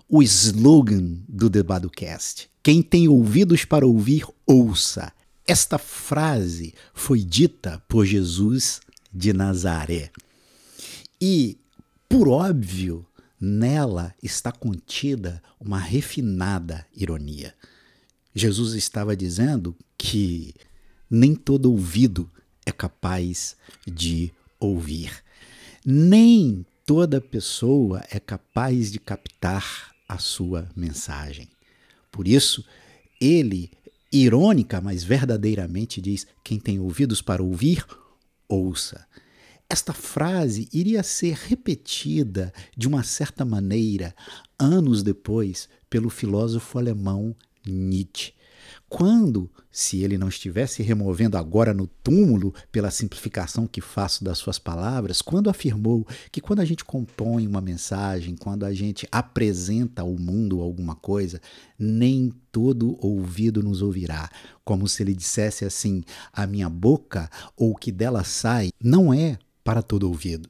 o 0.08 0.22
slogan 0.22 1.18
do 1.28 1.48
Debadocast. 1.48 2.48
Quem 2.62 2.82
tem 2.82 3.08
ouvidos 3.08 3.64
para 3.64 3.86
ouvir, 3.86 4.24
ouça. 4.46 5.12
Esta 5.46 5.78
frase 5.78 6.74
foi 6.92 7.22
dita 7.22 7.82
por 7.88 8.04
Jesus 8.04 8.80
de 9.12 9.32
Nazaré. 9.32 10.10
E, 11.20 11.58
por 12.08 12.28
óbvio, 12.28 13.06
nela 13.40 14.14
está 14.22 14.50
contida 14.50 15.42
uma 15.60 15.78
refinada 15.78 16.86
ironia. 16.94 17.54
Jesus 18.34 18.74
estava 18.74 19.16
dizendo 19.16 19.76
que 19.96 20.54
nem 21.10 21.34
todo 21.34 21.70
ouvido 21.70 22.30
é 22.64 22.72
capaz 22.72 23.56
de 23.86 24.32
ouvir, 24.60 25.12
nem 25.84 26.66
toda 26.88 27.20
pessoa 27.20 28.02
é 28.10 28.18
capaz 28.18 28.90
de 28.90 28.98
captar 28.98 29.94
a 30.08 30.16
sua 30.16 30.70
mensagem. 30.74 31.46
Por 32.10 32.26
isso, 32.26 32.64
ele, 33.20 33.70
irônica, 34.10 34.80
mas 34.80 35.04
verdadeiramente 35.04 36.00
diz: 36.00 36.26
quem 36.42 36.58
tem 36.58 36.80
ouvidos 36.80 37.20
para 37.20 37.42
ouvir, 37.42 37.84
ouça. 38.48 39.06
Esta 39.68 39.92
frase 39.92 40.66
iria 40.72 41.02
ser 41.02 41.34
repetida 41.34 42.54
de 42.74 42.88
uma 42.88 43.02
certa 43.02 43.44
maneira 43.44 44.16
anos 44.58 45.02
depois 45.02 45.68
pelo 45.90 46.08
filósofo 46.08 46.78
alemão 46.78 47.36
Nietzsche. 47.66 48.32
Quando, 48.88 49.50
se 49.70 50.02
ele 50.02 50.18
não 50.18 50.28
estivesse 50.28 50.82
removendo 50.82 51.36
agora 51.36 51.74
no 51.74 51.86
túmulo 51.86 52.54
pela 52.72 52.90
simplificação 52.90 53.66
que 53.66 53.80
faço 53.80 54.24
das 54.24 54.38
suas 54.38 54.58
palavras, 54.58 55.22
quando 55.22 55.50
afirmou 55.50 56.06
que 56.32 56.40
quando 56.40 56.60
a 56.60 56.64
gente 56.64 56.84
compõe 56.84 57.46
uma 57.46 57.60
mensagem, 57.60 58.36
quando 58.36 58.64
a 58.64 58.72
gente 58.72 59.06
apresenta 59.10 60.02
ao 60.02 60.14
mundo 60.14 60.60
alguma 60.60 60.94
coisa, 60.94 61.40
nem 61.78 62.32
todo 62.50 62.96
ouvido 63.04 63.62
nos 63.62 63.82
ouvirá, 63.82 64.30
como 64.64 64.88
se 64.88 65.02
ele 65.02 65.14
dissesse 65.14 65.64
assim: 65.64 66.02
a 66.32 66.46
minha 66.46 66.68
boca 66.68 67.30
ou 67.56 67.72
o 67.72 67.76
que 67.76 67.92
dela 67.92 68.24
sai 68.24 68.70
não 68.82 69.12
é 69.12 69.38
para 69.62 69.82
todo 69.82 70.08
ouvido. 70.08 70.48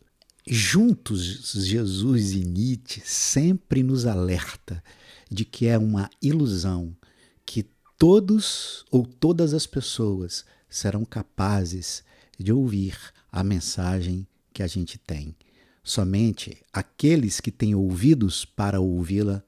Juntos, 0.51 1.53
Jesus 1.67 2.33
e 2.33 2.43
Nietzsche 2.43 3.03
sempre 3.05 3.83
nos 3.83 4.07
alerta 4.07 4.83
de 5.31 5.45
que 5.45 5.67
é 5.67 5.77
uma 5.77 6.09
ilusão 6.23 6.97
todos 7.99 8.85
ou 8.93 9.05
todas 9.05 9.53
as 9.53 9.67
pessoas 9.67 10.45
serão 10.71 11.05
capazes 11.05 12.05
de 12.39 12.53
ouvir 12.53 12.97
a 13.31 13.43
mensagem 13.43 14.27
que 14.53 14.63
a 14.63 14.69
gente 14.69 14.97
tem. 14.97 15.35
Somente 15.83 16.57
aqueles 16.73 17.41
que 17.41 17.51
têm 17.51 17.75
ouvidos 17.75 18.45
para 18.45 18.81
ouvi-la 18.81 19.43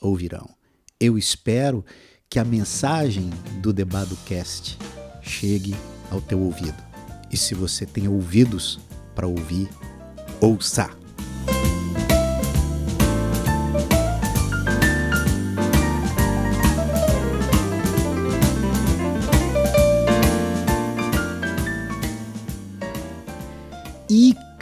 ouvirão. 0.00 0.50
Eu 0.98 1.16
espero 1.16 1.84
que 2.28 2.38
a 2.38 2.44
mensagem 2.44 3.30
do 3.60 3.72
Debadocast 3.72 4.78
chegue 5.22 5.74
ao 6.10 6.20
teu 6.20 6.40
ouvido. 6.40 6.82
E 7.30 7.36
se 7.36 7.54
você 7.54 7.86
tem 7.86 8.08
ouvidos 8.08 8.80
para 9.14 9.26
ouvir, 9.26 9.68
ouça! 10.40 11.01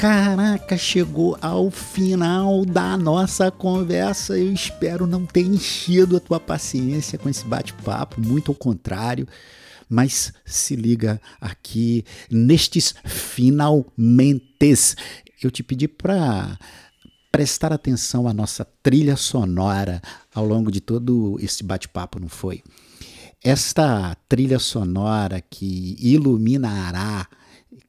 Caraca, 0.01 0.79
chegou 0.79 1.37
ao 1.43 1.71
final 1.71 2.65
da 2.65 2.97
nossa 2.97 3.51
conversa. 3.51 4.39
Eu 4.39 4.51
espero 4.51 5.07
não 5.07 5.27
ter 5.27 5.43
enchido 5.43 6.17
a 6.17 6.21
tua 6.21 6.41
paciência 6.41 7.19
com 7.19 7.29
esse 7.29 7.45
bate-papo, 7.45 8.19
muito 8.19 8.51
ao 8.51 8.55
contrário. 8.55 9.29
Mas 9.91 10.33
se 10.43 10.75
liga 10.75 11.21
aqui 11.39 12.03
nestes 12.31 12.95
finalmentes. 13.05 14.97
Eu 15.43 15.51
te 15.51 15.63
pedi 15.63 15.87
para 15.87 16.59
prestar 17.31 17.71
atenção 17.71 18.27
à 18.27 18.33
nossa 18.33 18.67
trilha 18.83 19.17
sonora 19.17 20.01
ao 20.35 20.47
longo 20.47 20.73
de 20.73 20.81
todo 20.81 21.37
esse 21.43 21.63
bate-papo, 21.63 22.19
não 22.19 22.31
foi? 22.31 22.63
Esta 23.45 24.17
trilha 24.27 24.59
sonora 24.59 25.43
que 25.43 25.95
iluminará, 26.01 27.29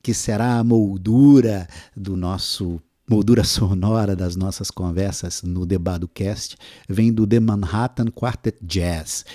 que 0.02 0.14
será 0.14 0.58
a 0.58 0.64
moldura 0.64 1.68
do 1.96 2.16
nosso 2.18 2.82
moldura 3.12 3.44
sonora 3.44 4.16
das 4.16 4.38
nossas 4.38 4.72
conversas 4.72 5.44
no 5.44 5.68
Cast 6.14 6.56
vem 6.88 7.12
do 7.12 7.28
The 7.28 7.42
Manhattan 7.42 8.06
Quartet 8.06 8.58
Jazz. 8.62 9.26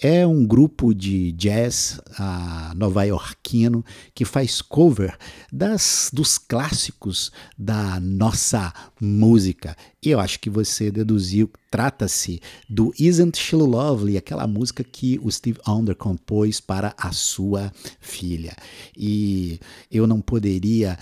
É 0.00 0.26
um 0.26 0.46
grupo 0.46 0.94
de 0.94 1.32
jazz 1.32 2.00
uh, 2.18 2.74
nova-iorquino 2.74 3.84
que 4.14 4.24
faz 4.24 4.62
cover 4.62 5.18
das, 5.52 6.10
dos 6.14 6.38
clássicos 6.38 7.30
da 7.58 8.00
nossa 8.00 8.72
música. 8.98 9.76
E 10.02 10.10
eu 10.10 10.18
acho 10.18 10.40
que 10.40 10.48
você 10.48 10.90
deduziu 10.90 11.50
trata-se 11.70 12.40
do 12.66 12.94
Isn't 12.98 13.38
She 13.38 13.54
Lovely, 13.54 14.16
aquela 14.16 14.46
música 14.46 14.82
que 14.82 15.20
o 15.22 15.30
Steve 15.30 15.60
Wonder 15.68 15.94
compôs 15.94 16.58
para 16.58 16.94
a 16.96 17.12
sua 17.12 17.70
filha. 18.00 18.56
E 18.96 19.60
eu 19.90 20.06
não 20.06 20.22
poderia 20.22 20.96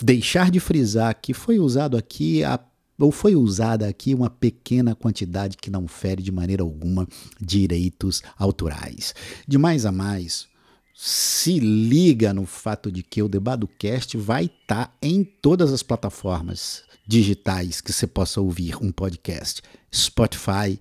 deixar 0.00 0.50
de 0.50 0.60
frisar 0.60 1.14
que 1.20 1.32
foi 1.34 1.58
usado 1.58 1.96
aqui 1.96 2.44
a 2.44 2.58
ou 2.98 3.10
foi 3.10 3.34
usada 3.34 3.88
aqui 3.88 4.14
uma 4.14 4.30
pequena 4.30 4.94
quantidade 4.94 5.56
que 5.56 5.70
não 5.70 5.88
fere 5.88 6.22
de 6.22 6.30
maneira 6.30 6.62
alguma 6.62 7.08
direitos 7.40 8.22
autorais. 8.38 9.14
De 9.48 9.58
mais 9.58 9.84
a 9.84 9.90
mais, 9.90 10.46
se 10.94 11.58
liga 11.58 12.32
no 12.32 12.46
fato 12.46 12.92
de 12.92 13.02
que 13.02 13.20
o 13.20 13.28
DebadoCast 13.28 14.16
vai 14.16 14.44
estar 14.44 14.86
tá 14.86 14.92
em 15.02 15.24
todas 15.24 15.72
as 15.72 15.82
plataformas 15.82 16.84
digitais 17.06 17.80
que 17.80 17.92
você 17.92 18.06
possa 18.06 18.40
ouvir 18.40 18.76
um 18.80 18.92
podcast: 18.92 19.60
Spotify, 19.92 20.78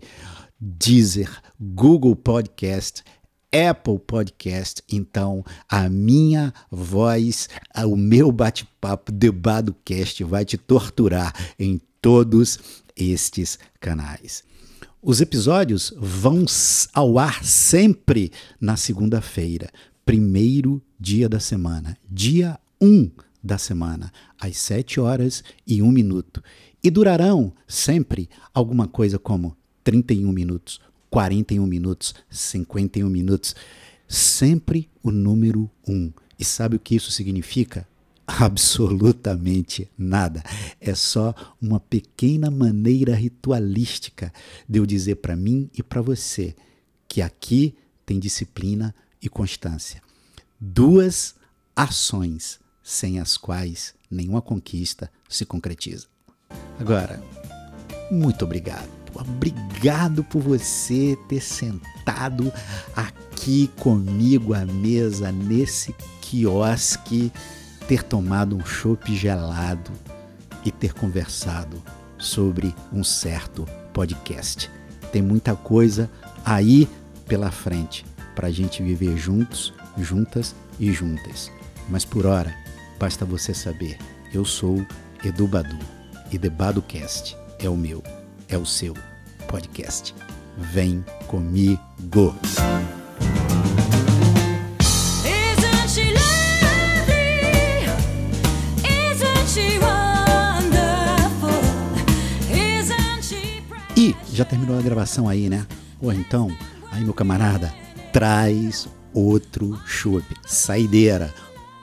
Deezer, 0.59 1.41
Google 1.59 2.15
Podcast, 2.15 3.03
Apple 3.53 3.99
Podcast. 3.99 4.81
Então, 4.91 5.45
a 5.69 5.87
minha 5.87 6.51
voz, 6.71 7.47
o 7.85 7.95
meu 7.95 8.31
bate-papo, 8.31 9.11
Debadocast, 9.11 10.23
vai 10.23 10.43
te 10.43 10.57
torturar 10.57 11.33
em 11.59 11.79
todos 12.01 12.59
estes 12.95 13.59
canais. 13.79 14.43
Os 15.01 15.21
episódios 15.21 15.93
vão 15.97 16.45
ao 16.93 17.19
ar 17.19 17.43
sempre 17.43 18.31
na 18.59 18.75
segunda-feira, 18.75 19.69
primeiro 20.05 20.81
dia 20.99 21.29
da 21.29 21.39
semana, 21.39 21.97
dia 22.09 22.59
1 22.81 23.11
da 23.43 23.57
semana, 23.57 24.11
às 24.39 24.57
7 24.57 24.99
horas 24.99 25.43
e 25.67 25.81
1 25.81 25.91
minuto. 25.91 26.41
E 26.81 26.89
durarão 26.89 27.53
sempre 27.67 28.29
alguma 28.53 28.87
coisa 28.87 29.19
como 29.19 29.55
31 29.83 30.31
minutos 30.31 30.79
41 31.13 31.67
minutos, 31.67 32.15
51 32.27 33.07
minutos. 33.07 33.55
Sempre 34.07 34.89
o 35.03 35.11
número 35.11 35.69
um. 35.87 36.11
E 36.39 36.43
sabe 36.43 36.75
o 36.75 36.79
que 36.79 36.95
isso 36.95 37.11
significa? 37.11 37.87
Absolutamente 38.25 39.87
nada. 39.95 40.41
É 40.81 40.95
só 40.95 41.35
uma 41.61 41.79
pequena 41.79 42.49
maneira 42.49 43.13
ritualística 43.13 44.33
de 44.67 44.79
eu 44.79 44.87
dizer 44.87 45.17
para 45.17 45.35
mim 45.35 45.69
e 45.77 45.83
para 45.83 46.01
você 46.01 46.55
que 47.07 47.21
aqui 47.21 47.75
tem 48.07 48.17
disciplina 48.17 48.95
e 49.21 49.29
constância. 49.29 50.01
Duas 50.59 51.35
ações 51.75 52.59
sem 52.81 53.19
as 53.19 53.37
quais 53.37 53.93
nenhuma 54.09 54.41
conquista 54.41 55.11
se 55.29 55.45
concretiza. 55.45 56.07
Agora, 56.79 57.23
muito 58.09 58.45
obrigado 58.45 59.02
Obrigado 59.13 60.23
por 60.23 60.41
você 60.41 61.17
ter 61.27 61.41
sentado 61.41 62.51
aqui 62.95 63.69
comigo 63.79 64.53
à 64.53 64.65
mesa 64.65 65.31
nesse 65.31 65.93
quiosque, 66.21 67.31
ter 67.87 68.03
tomado 68.03 68.55
um 68.55 68.65
chopp 68.65 69.13
gelado 69.15 69.91
e 70.65 70.71
ter 70.71 70.93
conversado 70.93 71.81
sobre 72.17 72.73
um 72.91 73.03
certo 73.03 73.65
podcast. 73.93 74.69
Tem 75.11 75.21
muita 75.21 75.55
coisa 75.55 76.09
aí 76.45 76.87
pela 77.27 77.51
frente 77.51 78.05
para 78.35 78.47
a 78.47 78.51
gente 78.51 78.81
viver 78.81 79.17
juntos, 79.17 79.73
juntas 79.97 80.55
e 80.79 80.91
juntas. 80.91 81.51
Mas 81.89 82.05
por 82.05 82.25
hora, 82.25 82.55
basta 82.99 83.25
você 83.25 83.53
saber, 83.53 83.97
eu 84.33 84.45
sou 84.45 84.85
Edu 85.23 85.47
Badu 85.47 85.77
e 86.31 86.39
The 86.39 86.49
BaduCast 86.49 87.37
é 87.59 87.69
o 87.69 87.77
meu, 87.77 88.01
é 88.49 88.57
o 88.57 88.65
seu 88.65 88.93
podcast. 89.47 90.13
Vem 90.57 91.03
comigo! 91.27 92.35
E 103.95 104.15
já 104.33 104.43
terminou 104.43 104.77
a 104.77 104.81
gravação 104.81 105.29
aí, 105.29 105.49
né? 105.49 105.67
Ou 106.01 106.11
então, 106.11 106.55
aí 106.91 107.03
meu 107.03 107.13
camarada, 107.13 107.73
traz 108.11 108.87
outro 109.13 109.79
chope. 109.85 110.35
Saideira. 110.45 111.33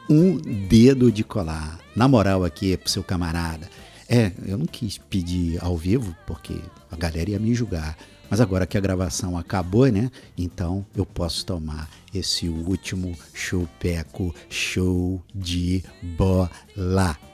Um 0.09 0.37
dedo 0.37 1.12
de 1.12 1.23
colar. 1.23 1.79
Na 1.94 2.09
moral 2.09 2.44
aqui, 2.44 2.77
pro 2.77 2.90
seu 2.90 3.05
camarada. 3.05 3.68
É, 4.12 4.33
eu 4.44 4.59
não 4.59 4.66
quis 4.66 4.99
pedir 4.99 5.62
ao 5.62 5.77
vivo, 5.77 6.16
porque 6.27 6.61
a 6.90 6.96
galera 6.96 7.31
ia 7.31 7.38
me 7.38 7.55
julgar. 7.55 7.96
Mas 8.29 8.40
agora 8.40 8.66
que 8.66 8.77
a 8.77 8.81
gravação 8.81 9.38
acabou, 9.38 9.87
né? 9.87 10.11
Então 10.37 10.85
eu 10.96 11.07
posso 11.07 11.46
tomar 11.46 11.88
esse 12.12 12.49
último 12.49 13.16
chupeco 13.33 14.35
show 14.49 15.23
de 15.33 15.85
bola. 16.16 17.30